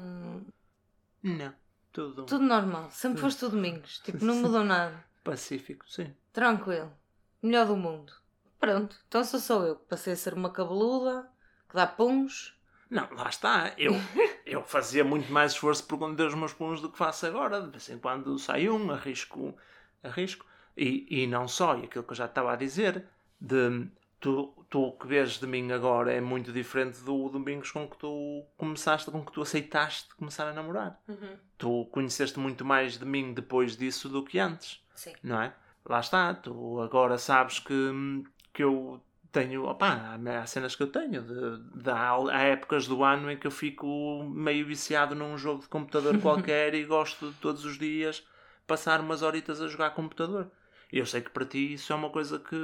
[1.23, 1.53] Não,
[1.91, 2.89] tudo, Tudo normal.
[2.91, 3.31] Sempre Tudo.
[3.31, 3.99] foste o Domingos.
[3.99, 5.03] Tipo, não mudou nada.
[5.23, 6.13] pacífico, sim.
[6.31, 6.91] Tranquilo.
[7.41, 8.13] Melhor do mundo.
[8.59, 8.95] Pronto.
[9.07, 11.27] Então sou só eu que passei a ser uma cabeluda,
[11.67, 12.55] que dá puns.
[12.89, 13.73] Não, lá está.
[13.77, 13.93] Eu,
[14.45, 17.61] eu fazia muito mais esforço por esconder os meus pulos do que faço agora.
[17.61, 19.55] De vez em quando sai um, arrisco.
[20.03, 20.45] arrisco.
[20.77, 23.05] E, e não só, e aquilo que eu já estava a dizer,
[23.41, 23.87] de
[24.19, 27.97] tu, tu o que vês de mim agora é muito diferente do Domingos com que
[27.97, 30.99] tu começaste, com que tu aceitaste começar a namorar.
[31.57, 34.81] Tu conheceste muito mais de mim depois disso do que antes.
[34.95, 35.13] Sim.
[35.23, 35.53] não é?
[35.85, 37.73] Lá está, tu agora sabes que,
[38.53, 39.01] que eu
[39.31, 43.37] tenho, opá, há cenas que eu tenho, de, de, há, há épocas do ano em
[43.37, 47.77] que eu fico meio viciado num jogo de computador qualquer e gosto de todos os
[47.77, 48.25] dias
[48.67, 50.51] passar umas horitas a jogar computador.
[50.91, 52.55] Eu sei que para ti isso é uma coisa que,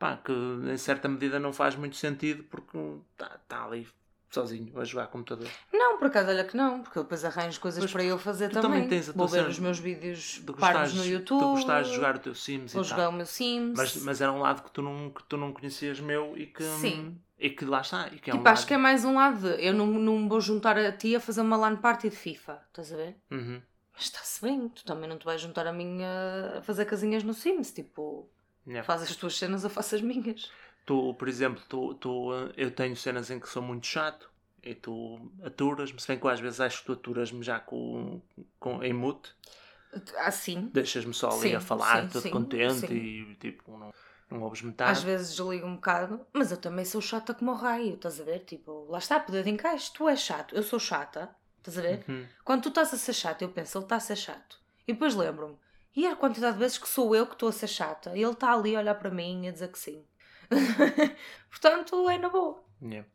[0.00, 2.76] pá, que em certa medida não faz muito sentido porque
[3.12, 3.86] está tá ali
[4.30, 5.46] sozinho a jogar computador.
[5.72, 8.48] Não, por acaso, olha que não, porque eu depois arranjo coisas Pois, para eu fazer
[8.48, 8.82] tu também.
[8.84, 11.40] também tens a Vou ver os meus vídeos gostares, no YouTube.
[11.40, 12.96] tu gostares de jogar o teu Sims Vou e tal.
[12.96, 13.76] jogar o meu Sims.
[13.76, 16.62] Mas, mas era um lado que tu não, que tu não conhecias meu e que,
[16.62, 17.20] Sim.
[17.38, 18.06] e que lá está.
[18.08, 18.68] E que é Tipo, um acho lado...
[18.68, 21.40] que é mais um lado de eu não, não vou juntar a ti a fazer
[21.42, 23.16] uma LAN party de FIFA, estás a ver?
[23.32, 23.60] Uhum.
[23.92, 27.34] Mas está-se bem, tu também não te vais juntar a mim a fazer casinhas no
[27.34, 28.30] Sims, tipo,
[28.66, 28.84] Yeah.
[28.86, 30.50] faz as tuas cenas, eu faço as minhas.
[30.86, 34.30] Tu, por exemplo, tu, tu, eu tenho cenas em que sou muito chato
[34.62, 38.20] e tu aturas-me, se bem que eu às vezes acho que tu aturas-me já com,
[38.58, 39.34] com, em mute,
[40.18, 40.70] Assim.
[40.72, 43.92] deixas-me só ali Sim, a falar, sim, todo sim, contente e tipo, não,
[44.30, 44.92] não ouves metade.
[44.92, 48.24] Às vezes desligo um bocado, mas eu também sou chata como o raio, estás a
[48.24, 48.40] ver?
[48.40, 52.04] Tipo, lá está, poder de encaixe, tu és chato, eu sou chata, estás a ver?
[52.08, 52.26] Uhum.
[52.44, 54.60] Quando tu estás a ser chato, eu penso, ele está a ser chato.
[54.86, 55.56] E depois lembro-me,
[55.94, 58.52] e a quantidade de vezes que sou eu que estou a ser chata, ele está
[58.52, 60.04] ali a olhar para mim e a dizer que sim.
[61.50, 62.62] Portanto, é na boa.
[62.82, 63.08] Yeah.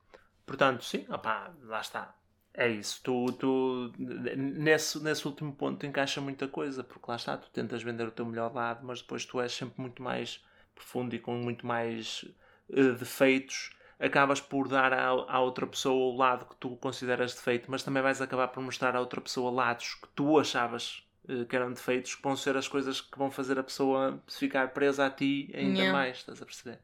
[0.46, 2.16] Portanto, sim, opá, lá está.
[2.54, 3.02] É isso.
[3.04, 8.08] Tu, tu nesse, nesse último ponto encaixa muita coisa, porque lá está, tu tentas vender
[8.08, 11.66] o teu melhor lado, mas depois tu és sempre muito mais profundo e com muito
[11.66, 12.26] mais
[12.70, 13.72] eh, defeitos.
[14.00, 18.04] Acabas por dar à, à outra pessoa o lado que tu consideras defeito, mas também
[18.04, 21.05] vais acabar por mostrar à outra pessoa lados que tu achavas
[21.48, 25.06] que eram defeitos, que vão ser as coisas que vão fazer a pessoa ficar presa
[25.06, 25.94] a ti ainda Yeah.
[25.94, 26.80] mais, estás a perceber?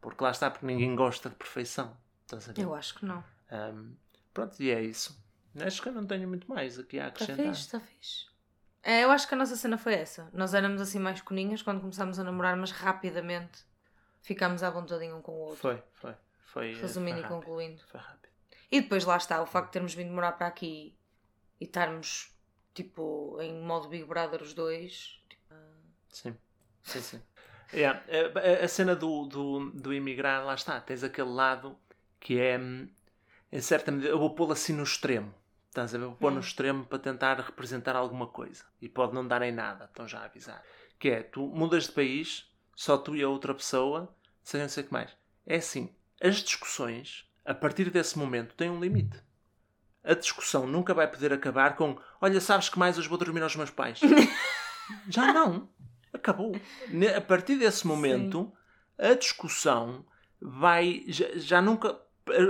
[0.00, 1.96] Porque lá está, porque ninguém gosta de perfeição.
[2.22, 2.62] Estás a ver?
[2.62, 3.24] Eu acho que não.
[3.50, 3.94] Um,
[4.34, 5.18] pronto, e é isso.
[5.58, 7.46] Acho que eu não tenho muito mais aqui a Está acrescentar.
[7.54, 8.26] fixe, está fixe.
[8.82, 10.28] É, eu acho que a nossa cena foi essa.
[10.32, 13.64] Nós éramos assim mais coninhas quando começámos a namorar, mas rapidamente
[14.22, 15.56] ficámos à vontade um com o outro.
[15.58, 16.14] Foi, foi.
[16.44, 17.40] Foi, eh, Resumindo foi e rápido.
[17.40, 17.82] concluindo.
[17.90, 18.28] Foi rápido.
[18.70, 20.96] E depois lá está, o facto de termos vindo morar para aqui
[21.60, 22.35] e estarmos
[22.76, 25.20] tipo em modo Big Brother os dois.
[25.30, 25.54] tipo,
[26.08, 26.36] Sim,
[26.82, 27.22] sim, sim.
[27.72, 28.02] Yeah,
[28.60, 30.80] a, a- cena do, do, do imigrar, lá está.
[30.80, 31.76] Tens aquele lado
[32.20, 32.88] que é, hum,
[33.52, 35.34] em certa medida, eu vou pô-lo assim no extremo.
[35.68, 36.06] Estás a ver?
[36.06, 36.40] Vou pôr no Hum.
[36.40, 38.64] extremo para tentar representar alguma coisa.
[38.82, 40.64] E pode não dar em nada, estão já a avisar.
[40.98, 44.84] Que é, tu mudas de país, só tu e a outra pessoa, sem não sei
[44.84, 45.16] o que mais.
[45.46, 49.18] É assim, as discussões, a partir desse momento, têm um limite.
[50.06, 53.56] A discussão nunca vai poder acabar com olha, sabes que mais hoje vou dormir aos
[53.56, 54.00] meus pais.
[55.08, 55.68] Já não.
[56.12, 56.52] Acabou.
[57.16, 58.52] A partir desse momento,
[58.96, 60.04] a discussão
[60.40, 61.04] vai.
[61.08, 62.00] Já, já nunca.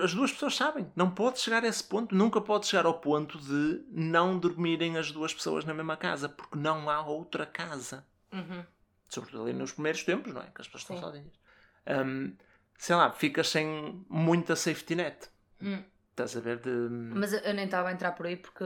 [0.03, 0.91] As duas pessoas sabem.
[0.95, 2.15] Não pode chegar a esse ponto.
[2.15, 6.29] Nunca pode chegar ao ponto de não dormirem as duas pessoas na mesma casa.
[6.29, 8.07] Porque não há outra casa.
[8.33, 8.65] uhum.
[9.09, 10.47] Sobretudo ali nos primeiros tempos, não é?
[10.47, 11.03] Que as pessoas estão Sim.
[11.03, 11.33] sozinhas.
[11.87, 12.33] Hum,
[12.77, 15.29] sei lá, ficas sem muita safety net.
[15.63, 15.83] Hum.
[16.17, 16.61] Estás a ver?
[16.61, 16.71] De...
[16.71, 18.65] Mas eu nem estava a entrar por aí porque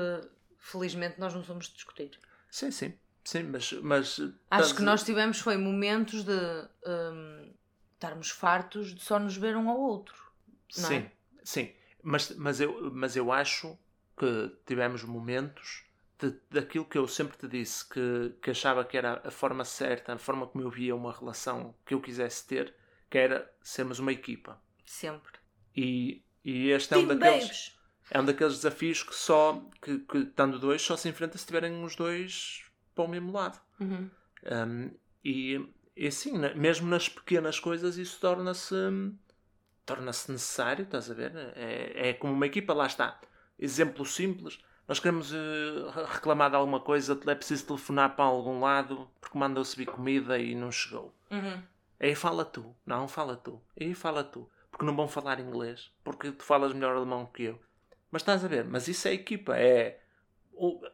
[0.56, 2.16] felizmente nós não somos de discutir.
[2.48, 2.94] Sim, sim.
[3.24, 3.72] Sim, mas.
[3.72, 7.52] mas Acho que nós tivemos foi momentos de hum,
[7.94, 10.32] estarmos fartos de só nos ver um ao outro.
[10.70, 11.10] Sim, é?
[11.42, 11.72] sim.
[12.04, 13.76] Mas, mas, eu, mas eu acho
[14.16, 15.84] que tivemos momentos
[16.20, 20.14] de, daquilo que eu sempre te disse, que, que achava que era a forma certa,
[20.14, 22.72] a forma como eu via uma relação que eu quisesse ter,
[23.10, 24.62] que era sermos uma equipa.
[24.86, 25.32] Sempre.
[25.76, 27.78] E, e este é um, Team daqueles, babes!
[28.10, 31.82] é um daqueles desafios que só, que, que estando dois, só se enfrenta se estiverem
[31.84, 32.64] os dois
[32.94, 33.60] para o mesmo lado.
[33.78, 34.10] Uhum.
[34.50, 34.90] Um,
[35.24, 38.74] e, e assim, na- mesmo nas pequenas coisas, isso torna-se
[39.84, 41.32] torna-se necessário, estás a ver?
[41.56, 43.20] É, é como uma equipa, lá está.
[43.58, 44.58] Exemplo simples.
[44.86, 45.36] Nós queremos eh,
[46.12, 50.54] reclamar de alguma coisa, é preciso telefonar para algum lado porque mandou-se vir comida e
[50.54, 51.14] não chegou.
[51.30, 51.62] Uhum.
[51.98, 52.74] Aí fala tu.
[52.86, 53.60] Não, fala tu.
[53.78, 54.48] Aí fala tu.
[54.80, 55.90] Porque não vão falar inglês.
[56.02, 57.60] Porque tu falas melhor alemão que eu.
[58.10, 58.64] Mas estás a ver?
[58.64, 59.54] Mas isso é equipa.
[59.54, 60.00] É...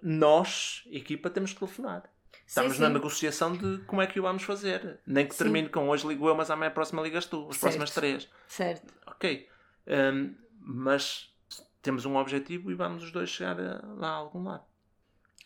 [0.03, 2.03] Nós, equipa, temos que telefonar.
[2.45, 2.95] Estamos Sim, na sim.
[2.95, 4.99] negociação de como é que o vamos fazer.
[5.07, 5.45] Nem que Sim.
[5.45, 7.43] termine com hoje ligo eu, mas amanhã a próxima ligas tu.
[7.49, 7.61] As Certo.
[7.61, 8.28] próximas três.
[8.49, 8.93] Certo.
[9.07, 9.49] Ok.
[9.87, 11.32] Hum, mas
[11.80, 14.64] temos um objetivo e vamos os dois chegar a- lá a algum lado.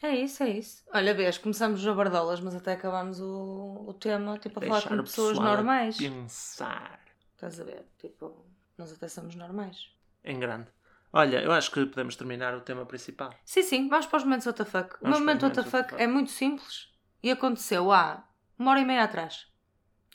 [0.02, 0.82] É isso, é isso.
[0.94, 4.88] Olha, vês, começamos a bardolas, mas até acabámos o, o tema tipo, a falar Deixar
[4.88, 5.98] com o pessoas a normais.
[5.98, 7.00] Pensar
[7.40, 7.86] Estás a ver?
[7.98, 8.44] Tipo,
[8.76, 9.88] nós até somos normais.
[10.22, 10.68] em grande.
[11.10, 13.32] Olha, eu acho que podemos terminar o tema principal.
[13.46, 14.76] Sim, sim, vamos para os momentos WTF.
[14.76, 15.94] O Vamos meu momento WTF.
[15.96, 18.22] é muito simples e aconteceu há
[18.58, 19.46] uma hora e meia atrás.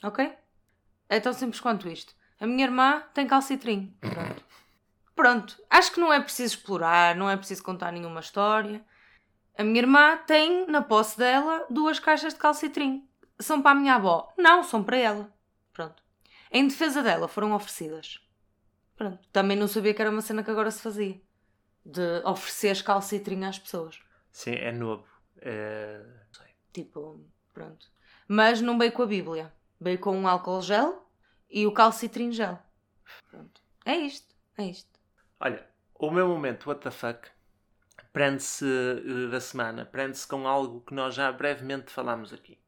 [0.04, 0.32] Ok?
[1.08, 2.14] É tão simples quanto isto.
[2.40, 3.92] A minha irmã tem calcitrim.
[4.00, 4.44] Pronto.
[5.16, 5.62] Pronto.
[5.68, 8.84] Acho que não é preciso explorar, não é preciso contar nenhuma história.
[9.58, 13.04] A minha irmã tem na posse dela duas caixas de calcitrim.
[13.40, 14.32] São para a minha avó.
[14.38, 15.35] Não, são para ela.
[16.50, 18.20] Em defesa dela foram oferecidas.
[18.96, 19.28] Pronto.
[19.32, 21.20] Também não sabia que era uma cena que agora se fazia.
[21.84, 24.00] De oferecer calcitrim às pessoas.
[24.32, 25.06] Sim, é novo.
[25.38, 26.02] É...
[26.72, 27.90] Tipo, pronto.
[28.28, 29.52] Mas não veio com a Bíblia.
[29.80, 31.08] Veio com um álcool gel
[31.48, 32.58] e o calcitrim gel.
[33.30, 33.60] Pronto.
[33.84, 34.34] É isto.
[34.58, 34.98] É isto.
[35.38, 37.28] Olha, o meu momento, what the fuck,
[38.12, 42.58] prende-se eh, da semana, prende-se com algo que nós já brevemente falámos aqui.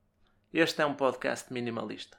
[0.52, 2.18] Este é um podcast minimalista.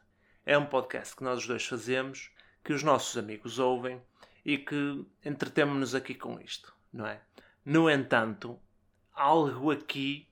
[0.49, 2.31] É um podcast que nós os dois fazemos,
[2.63, 4.01] que os nossos amigos ouvem
[4.43, 7.21] e que entretemos-nos aqui com isto, não é?
[7.63, 8.59] No entanto,
[9.13, 10.27] algo aqui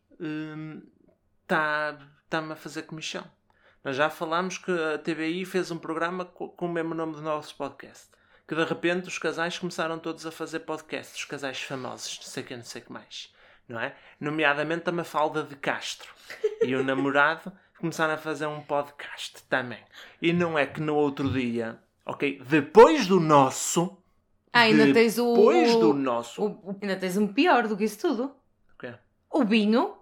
[1.43, 3.23] está tá, me a fazer comichão.
[3.83, 7.21] Nós já falámos que a TBI fez um programa co- com o mesmo nome do
[7.21, 8.07] nosso podcast.
[8.47, 12.41] Que de repente os casais começaram todos a fazer podcasts, os casais famosos, não sei
[12.43, 13.31] que, não sei que mais.
[13.69, 13.95] Não é?
[14.19, 16.11] Nomeadamente a Mafalda de Castro
[16.63, 19.79] e o namorado começaram a fazer um podcast também.
[20.21, 22.41] E não é que no outro dia, ok?
[22.47, 23.97] Depois do nosso.
[24.53, 25.35] Ah, ainda tens o.
[25.35, 26.41] Depois do nosso.
[26.43, 28.23] o- o- Ainda tens um pior do que isso tudo.
[28.75, 28.93] O quê?
[29.31, 29.93] O vinho.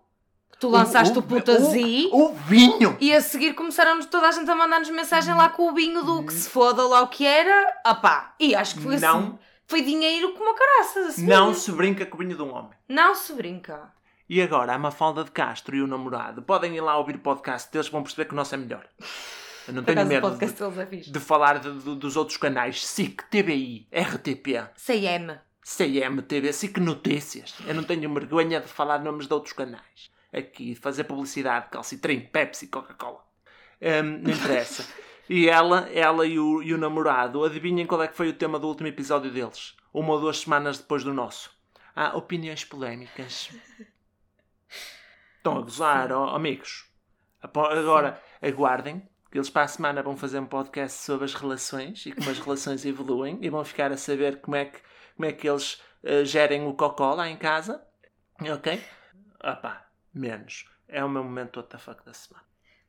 [0.52, 2.08] Que tu lançaste o, putazi.
[2.14, 2.96] O, o vinho!
[3.02, 6.24] E a seguir começaram-nos toda a gente a mandar-nos mensagem lá com o vinho do
[6.26, 7.82] que se foda lá o que era.
[7.84, 9.20] Ah pá, e acho que foi Não.
[9.20, 9.40] assim.
[9.68, 11.08] Foi dinheiro como a caraças.
[11.08, 11.26] assim.
[11.28, 12.72] Não se brinca com o vinho de um homem.
[12.88, 13.92] Não se brinca.
[14.28, 17.72] E agora, a Mafalda de Castro e o namorado podem ir lá ouvir o podcast
[17.72, 18.88] deles, vão perceber que o nosso é melhor.
[19.68, 20.56] Eu não tenho medo de, deles é
[21.12, 22.86] de falar de- de- dos outros canais.
[22.86, 25.40] SIC, TBI, RTP, CM.
[25.64, 27.56] CMTV, SIC Notícias.
[27.68, 30.12] Eu não tenho vergonha de falar nomes de outros canais.
[30.32, 33.24] Aqui, fazer publicidade, Calcitrim, Pepsi, Coca-Cola.
[33.82, 34.86] Hum, não interessa.
[35.28, 38.60] E ela, ela e o, e o namorado, adivinhem qual é que foi o tema
[38.60, 39.76] do último episódio deles?
[39.92, 41.50] Uma ou duas semanas depois do nosso.
[41.96, 43.50] Ah, opiniões polémicas.
[45.46, 46.90] Estão a gozar, ó, amigos.
[47.40, 52.14] Agora, aguardem, que eles para a semana vão fazer um podcast sobre as relações e
[52.14, 54.80] como as relações evoluem e vão ficar a saber como é que,
[55.16, 57.80] como é que eles eh, gerem o cocó lá em casa.
[58.42, 58.84] Ok?
[59.40, 60.68] Ah pá, menos.
[60.88, 62.44] É o meu momento fuck da semana.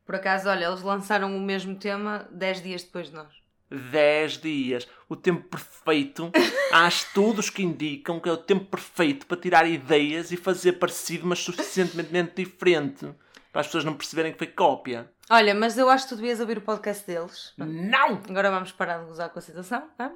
[0.06, 3.45] Por acaso, olha, eles lançaram o mesmo tema 10 dias depois de nós.
[3.70, 4.88] 10 dias.
[5.08, 6.30] O tempo perfeito.
[6.72, 11.26] Há estudos que indicam que é o tempo perfeito para tirar ideias e fazer parecido,
[11.26, 13.06] mas suficientemente diferente.
[13.52, 15.10] Para as pessoas não perceberem que foi cópia.
[15.30, 17.52] Olha, mas eu acho que tu devias ouvir o podcast deles.
[17.56, 18.20] Não!
[18.28, 20.12] Agora vamos parar de gozar com a situação, tá?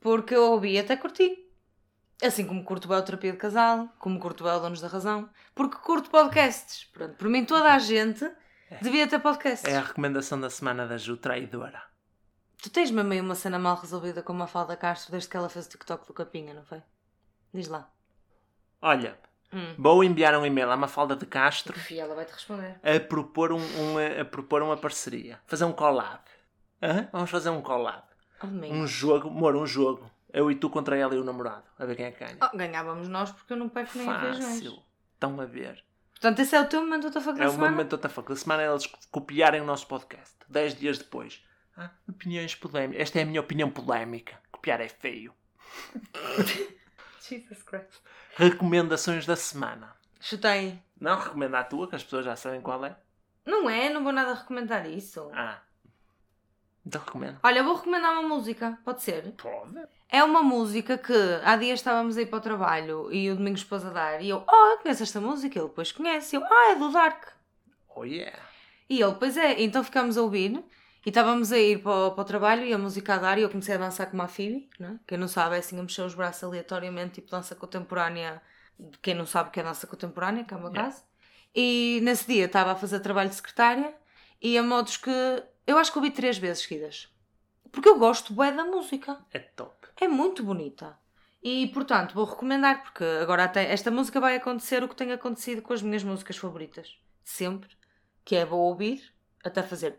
[0.00, 1.46] Porque eu ouvi e até curti.
[2.22, 5.30] Assim como curto bem o terapia de casal, como curto bem o Donos da Razão,
[5.54, 6.84] porque curto podcasts.
[6.92, 8.30] Pronto, por mim toda a gente
[8.82, 9.72] devia ter podcasts.
[9.72, 11.89] É a recomendação da semana da Ju Traidora.
[12.62, 15.48] Tu tens mesmo aí uma cena mal resolvida com uma falda Castro desde que ela
[15.48, 16.82] fez o TikTok do Capinha, não foi?
[17.54, 17.90] Diz lá.
[18.82, 19.18] Olha,
[19.52, 19.74] Hum.
[19.78, 22.78] vou enviar um e-mail à Mafalda de Castro E ela vai te responder.
[22.82, 25.40] a propor, um, um- a propor uma parceria.
[25.46, 26.20] Fazer um collab.
[26.82, 27.08] Hã?
[27.12, 28.04] Vamos fazer um collab.
[28.42, 28.46] Oh.
[28.46, 30.10] Um jogo, amor, um jogo.
[30.32, 31.64] Eu e tu contra ela e o namorado.
[31.78, 32.36] A ver quem é que ganha.
[32.40, 34.44] Oh, ganhávamos nós porque eu não pego nem a feijões.
[34.44, 34.82] Fácil.
[35.14, 35.84] Estão a ver.
[36.12, 37.70] Portanto, esse é o teu momento da faca É da o semana?
[37.72, 38.28] momento da fuck.
[38.28, 40.36] Da semana é eles copiarem o nosso podcast.
[40.48, 41.42] Dez dias depois.
[41.80, 43.00] Ah, opiniões polémicas.
[43.00, 44.38] Esta é a minha opinião polémica.
[44.52, 45.32] Copiar é feio.
[47.26, 48.02] Jesus Christ.
[48.36, 49.96] Recomendações da semana.
[50.20, 50.78] Chutei.
[51.00, 52.94] Não recomenda a tua, que as pessoas já sabem qual é.
[53.46, 55.30] Não é, não vou nada recomendar isso.
[55.32, 55.62] Ah.
[56.84, 57.40] Então recomendo.
[57.42, 59.32] Olha, vou recomendar uma música, pode ser?
[59.32, 59.82] Pode.
[60.06, 63.86] É uma música que há dias estávamos aí para o trabalho e o Domingos pôs
[63.86, 65.58] a dar e eu, oh, eu conheço esta música?
[65.58, 66.36] Ele depois conhece.
[66.36, 67.28] Eu, ah, é do Dark.
[67.88, 68.38] Oh yeah.
[68.86, 70.62] E ele, pois é, então ficámos a ouvir
[71.04, 73.42] e estávamos a ir para o, para o trabalho e a música a dar e
[73.42, 74.98] eu comecei a dançar como a Phoebe, né?
[75.06, 78.42] quem não sabe é assim a mexer os braços aleatoriamente, tipo dança contemporânea,
[79.02, 81.02] quem não sabe o que é dança contemporânea, que é o meu caso.
[81.54, 83.94] E nesse dia estava a fazer trabalho de secretária
[84.40, 85.10] e a modos que
[85.66, 87.08] eu acho que ouvi três vezes seguidas.
[87.70, 89.18] Porque eu gosto bué da música.
[89.32, 89.86] É top.
[90.00, 90.98] É muito bonita.
[91.42, 95.62] E, portanto, vou recomendar, porque agora até esta música vai acontecer o que tem acontecido
[95.62, 96.98] com as minhas músicas favoritas.
[97.24, 97.70] Sempre.
[98.24, 99.98] Que é vou ouvir, até fazer...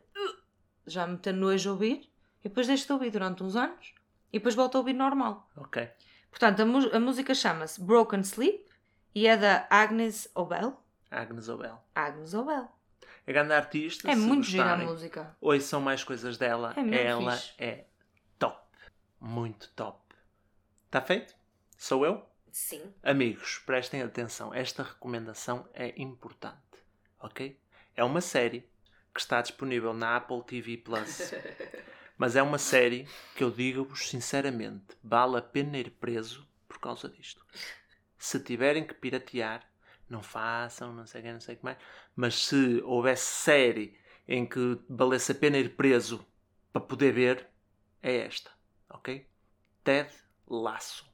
[0.91, 2.09] Já me ter nojo a ouvir,
[2.43, 3.93] e depois deixo de ouvir durante uns anos,
[4.31, 5.49] e depois volto a ouvir normal.
[5.55, 5.89] Ok.
[6.29, 8.65] Portanto, a, a música chama-se Broken Sleep,
[9.13, 10.77] e é da Agnes Obel.
[11.09, 11.77] Agnes Obel.
[11.93, 12.69] Agnes Obel.
[13.27, 14.09] É grande artista.
[14.09, 15.35] É muito gira a música.
[15.39, 16.73] Ouçam mais coisas dela.
[16.75, 17.53] É muito Ela fixe.
[17.57, 17.85] é
[18.39, 18.57] top.
[19.19, 19.99] Muito top.
[20.85, 21.35] Está feito?
[21.77, 22.25] Sou eu?
[22.51, 22.81] Sim.
[23.03, 24.53] Amigos, prestem atenção.
[24.53, 26.57] Esta recomendação é importante.
[27.19, 27.59] Ok?
[27.95, 28.67] É uma série
[29.13, 31.33] que está disponível na Apple TV Plus.
[32.17, 37.09] Mas é uma série que eu digo-vos sinceramente, vale a pena ir preso por causa
[37.09, 37.43] disto.
[38.17, 39.67] Se tiverem que piratear,
[40.07, 41.77] não façam, não sei o que, não sei o que mais.
[42.15, 43.97] Mas se houvesse série
[44.27, 46.25] em que valesse a pena ir preso
[46.71, 47.47] para poder ver,
[48.03, 48.51] é esta.
[48.89, 49.27] Ok?
[49.83, 50.11] Ted
[50.47, 51.09] Lasso.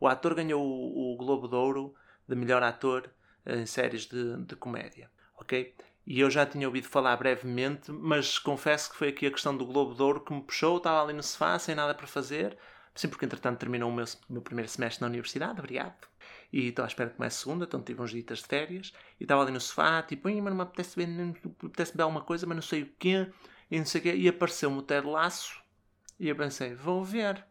[0.00, 1.94] O ator ganhou o, o Globo de Ouro
[2.26, 3.10] de melhor ator
[3.44, 5.10] em séries de, de comédia.
[5.36, 5.74] Ok?
[6.10, 9.66] E eu já tinha ouvido falar brevemente, mas confesso que foi aqui a questão do
[9.66, 10.78] Globo de Ouro que me puxou.
[10.78, 12.56] Estava ali no sofá, sem nada para fazer.
[12.94, 16.08] Sim, porque entretanto terminou o meu, meu primeiro semestre na universidade, obrigado.
[16.50, 18.94] E estou à espera que comece segunda, então tive uns dias de férias.
[19.20, 22.02] E estava ali no sofá, tipo, "Ih, mas não me apetece ver, não apetece ver
[22.02, 23.30] alguma coisa, mas não sei o quê.
[23.70, 24.14] E não sei o quê.
[24.16, 25.60] E apareceu-me o Ted Lasso.
[26.18, 27.44] E eu pensei, vou ver.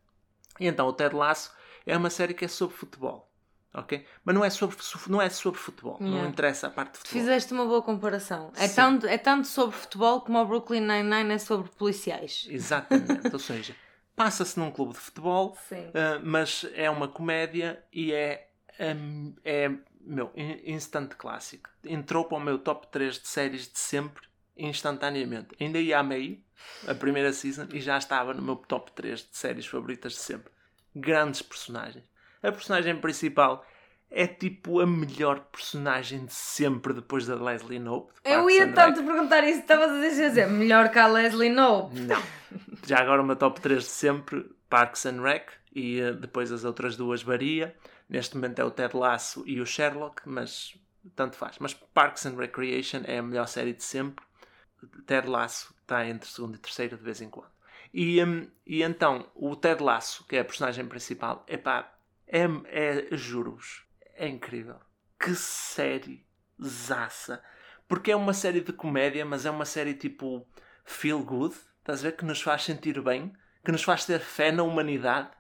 [0.60, 1.54] E então o Ted Lasso
[1.86, 3.32] é uma série que é sobre futebol.
[3.74, 4.06] Ok?
[4.24, 4.76] Mas não é sobre,
[5.08, 5.98] não é sobre futebol.
[6.00, 6.30] Não Yeah.
[6.30, 7.22] interessa a parte de futebol.
[7.22, 8.52] Fizeste uma boa comparação.
[8.56, 8.76] É Sim.
[8.76, 12.48] tanto, é tanto sobre futebol como o Brooklyn Nine-Nine é sobre policiais.
[12.50, 13.30] Exatamente.
[13.32, 13.76] Ou seja,
[14.16, 15.86] passa-se num clube de futebol, uh,
[16.24, 18.50] mas é uma comédia e é,
[18.80, 19.70] um, é
[20.02, 21.70] meu, in- instant clássico.
[21.84, 25.50] Entrou para o meu top 3 de séries de sempre, instantaneamente.
[25.60, 26.42] Ainda ia a meio,
[26.88, 30.52] a primeira season, e já estava no meu top 3 de séries favoritas de sempre.
[30.96, 32.06] Grandes personagens.
[32.42, 33.66] A personagem principal
[34.10, 38.14] é tipo a melhor personagem de sempre depois da Leslie Knope.
[38.24, 42.00] de Eu ia tanto perguntar isso, estavas a dizer, melhor que a Leslie Knope.
[42.00, 42.22] Não.
[42.86, 46.96] Já agora meu top 3 de sempre, Parks and Rec, e eh, depois as outras
[46.96, 47.76] duas varia.
[48.10, 50.74] Neste momento é o Ted Lasso e o Sherlock, mas
[51.16, 51.58] tanto faz.
[51.60, 54.26] Mas Parks and Recreation é a melhor série de sempre.
[55.06, 57.52] Ted Lasso está entre segundo e terceiro de vez em quando.
[57.94, 61.92] E, hum, e então, o Ted Lasso, que é a personagem principal, epá,
[62.28, 64.80] é, é juro-vos, é incrível.
[65.20, 66.26] Que série
[66.64, 67.42] zaça.
[67.88, 70.46] Porque é uma série de comédia, mas é uma série tipo
[70.84, 72.18] feel good, estás a ver?
[72.18, 75.32] Que nos faz sentir bem, que nos faz ter fé na humanidade,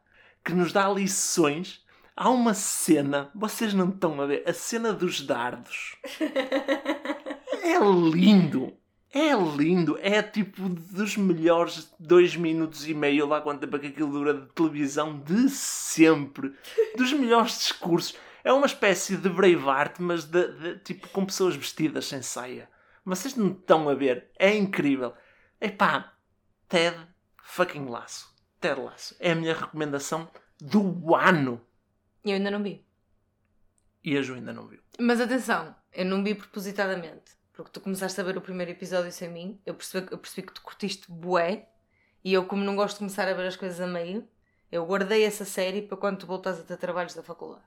[0.44, 1.86] que nos dá lições.
[2.16, 5.98] Há uma cena, vocês não estão a ver, a cena dos dardos.
[7.64, 8.78] É lindo!
[9.14, 9.98] É lindo!
[10.02, 14.34] É tipo dos melhores dois minutos e meio, lá quanto tempo é que aquilo dura
[14.34, 16.54] de televisão, de sempre.
[16.98, 18.16] Dos melhores discursos.
[18.44, 22.70] É uma espécie de Braveheart, mas de, de- tipo com pessoas vestidas sem saia.
[23.06, 24.30] Vocês não estão a ver.
[24.38, 25.14] É incrível.
[25.60, 26.14] Epá,
[26.68, 26.98] Ted
[27.42, 28.30] fucking Laço.
[28.60, 29.16] Ted Laço.
[29.20, 30.30] É a minha recomendação
[30.62, 31.62] do ano.
[32.24, 32.86] Eu ainda não vi.
[34.04, 34.80] E a Ju ainda não viu.
[35.00, 37.37] Mas atenção, eu não vi propositadamente.
[37.58, 40.54] Porque tu começaste a ver o primeiro episódio sem mim, eu percebi, eu percebi que
[40.54, 41.68] tu curtiste bué,
[42.24, 44.28] e eu, como não gosto de começar a ver as coisas a meio,
[44.72, 47.66] eu guardei essa série para quando tu voltas a ter trabalhos da faculdade.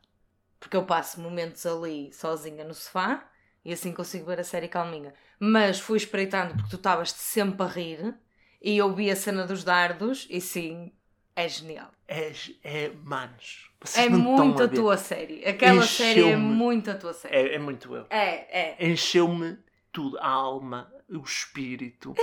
[0.61, 3.29] Porque eu passo momentos ali sozinha no sofá
[3.65, 5.13] e assim consigo ver a série calminha.
[5.41, 8.15] Mas fui espreitando porque tu estavas sempre a rir
[8.63, 10.93] e eu vi a cena dos dardos e sim,
[11.35, 11.91] é genial.
[12.07, 12.33] É,
[12.63, 13.71] é manos.
[13.81, 14.77] Vocês É muito a ver.
[14.77, 15.43] tua série.
[15.45, 17.35] Aquela série é muito a tua série.
[17.35, 18.07] É, é muito eu.
[18.11, 18.87] É, é.
[18.87, 19.59] Encheu-me
[19.93, 20.19] tudo.
[20.19, 22.15] A alma, o espírito,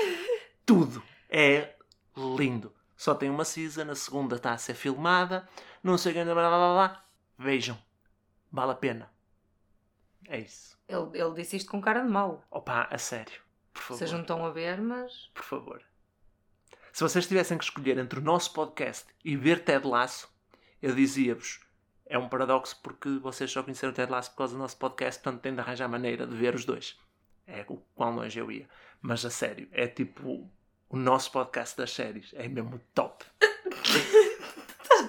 [0.65, 1.03] tudo.
[1.29, 1.75] É
[2.15, 2.73] lindo.
[2.95, 5.47] Só tem uma season, a segunda está a ser filmada.
[5.83, 7.05] Não sei o que, blá blá blá blá.
[7.37, 7.77] Vejam.
[8.51, 9.11] Vale a pena.
[10.27, 10.77] É isso.
[10.87, 12.43] Ele, ele disse isto com cara de mau.
[12.49, 13.41] Opa, a sério.
[13.73, 13.97] Por favor.
[13.99, 15.29] Vocês não estão a ver, mas.
[15.33, 15.83] Por favor.
[16.91, 20.27] Se vocês tivessem que escolher entre o nosso podcast e ver Ted Lasso,
[20.81, 21.59] eu dizia-vos:
[22.07, 25.41] é um paradoxo porque vocês só conheceram Ted Lasso por causa do nosso podcast, portanto
[25.41, 26.99] têm de arranjar maneira de ver os dois.
[27.47, 28.67] É o quão longe eu ia.
[29.01, 30.47] Mas a sério, é tipo
[30.89, 32.31] o nosso podcast das séries.
[32.35, 33.25] É mesmo top.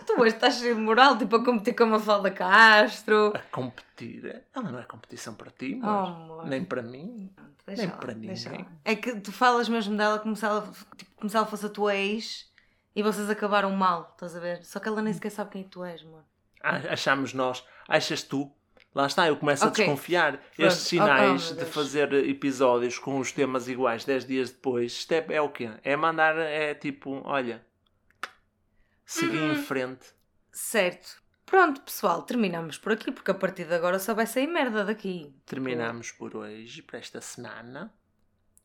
[0.06, 3.32] Tu hoje estás cheio de moral, tipo a competir com a Mafalda Castro.
[3.34, 4.42] A competir.
[4.54, 6.46] Ela não é competição para ti, Oh, mas amor.
[6.46, 7.30] nem para mim.
[7.66, 8.66] Deixa nem lá, para ninguém.
[8.84, 11.68] É que tu falas mesmo dela como se ela, tipo, como se ela fosse a
[11.70, 12.50] tua ex
[12.94, 14.64] e vocês acabaram mal, estás a ver?
[14.64, 16.24] Só que ela nem sequer sabe quem tu és, amor.
[16.62, 17.64] Ah, Achamos nós.
[17.86, 18.50] Achas tu?
[18.98, 19.84] Lá está, eu começo Ok.
[19.84, 20.32] a desconfiar.
[20.38, 20.60] Pronto.
[20.66, 24.90] Estes Oh, sinais oh, meu de fazer episódios com os temas iguais 10 dias depois,
[24.90, 25.70] isto é, é o quê?
[25.84, 27.64] É mandar, é tipo, olha,
[29.06, 29.52] seguir Uhum.
[29.52, 30.04] em frente.
[30.50, 31.22] Certo.
[31.46, 35.32] Pronto, pessoal, terminamos por aqui, porque a partir de agora só vai sair merda daqui.
[35.46, 37.94] Terminamos por hoje, para esta semana.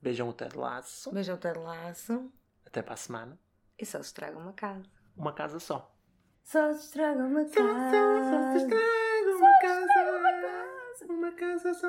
[0.02, 1.12] Beijam o Ted Laço.
[1.14, 2.32] Beijão até laço
[2.66, 3.40] Até para a semana.
[3.78, 4.84] e só se estraga uma casa.
[5.16, 5.96] Uma casa só.
[6.44, 7.64] Só se estraga uma casa.
[7.64, 9.03] uma casa.
[11.10, 11.88] Uma casa só.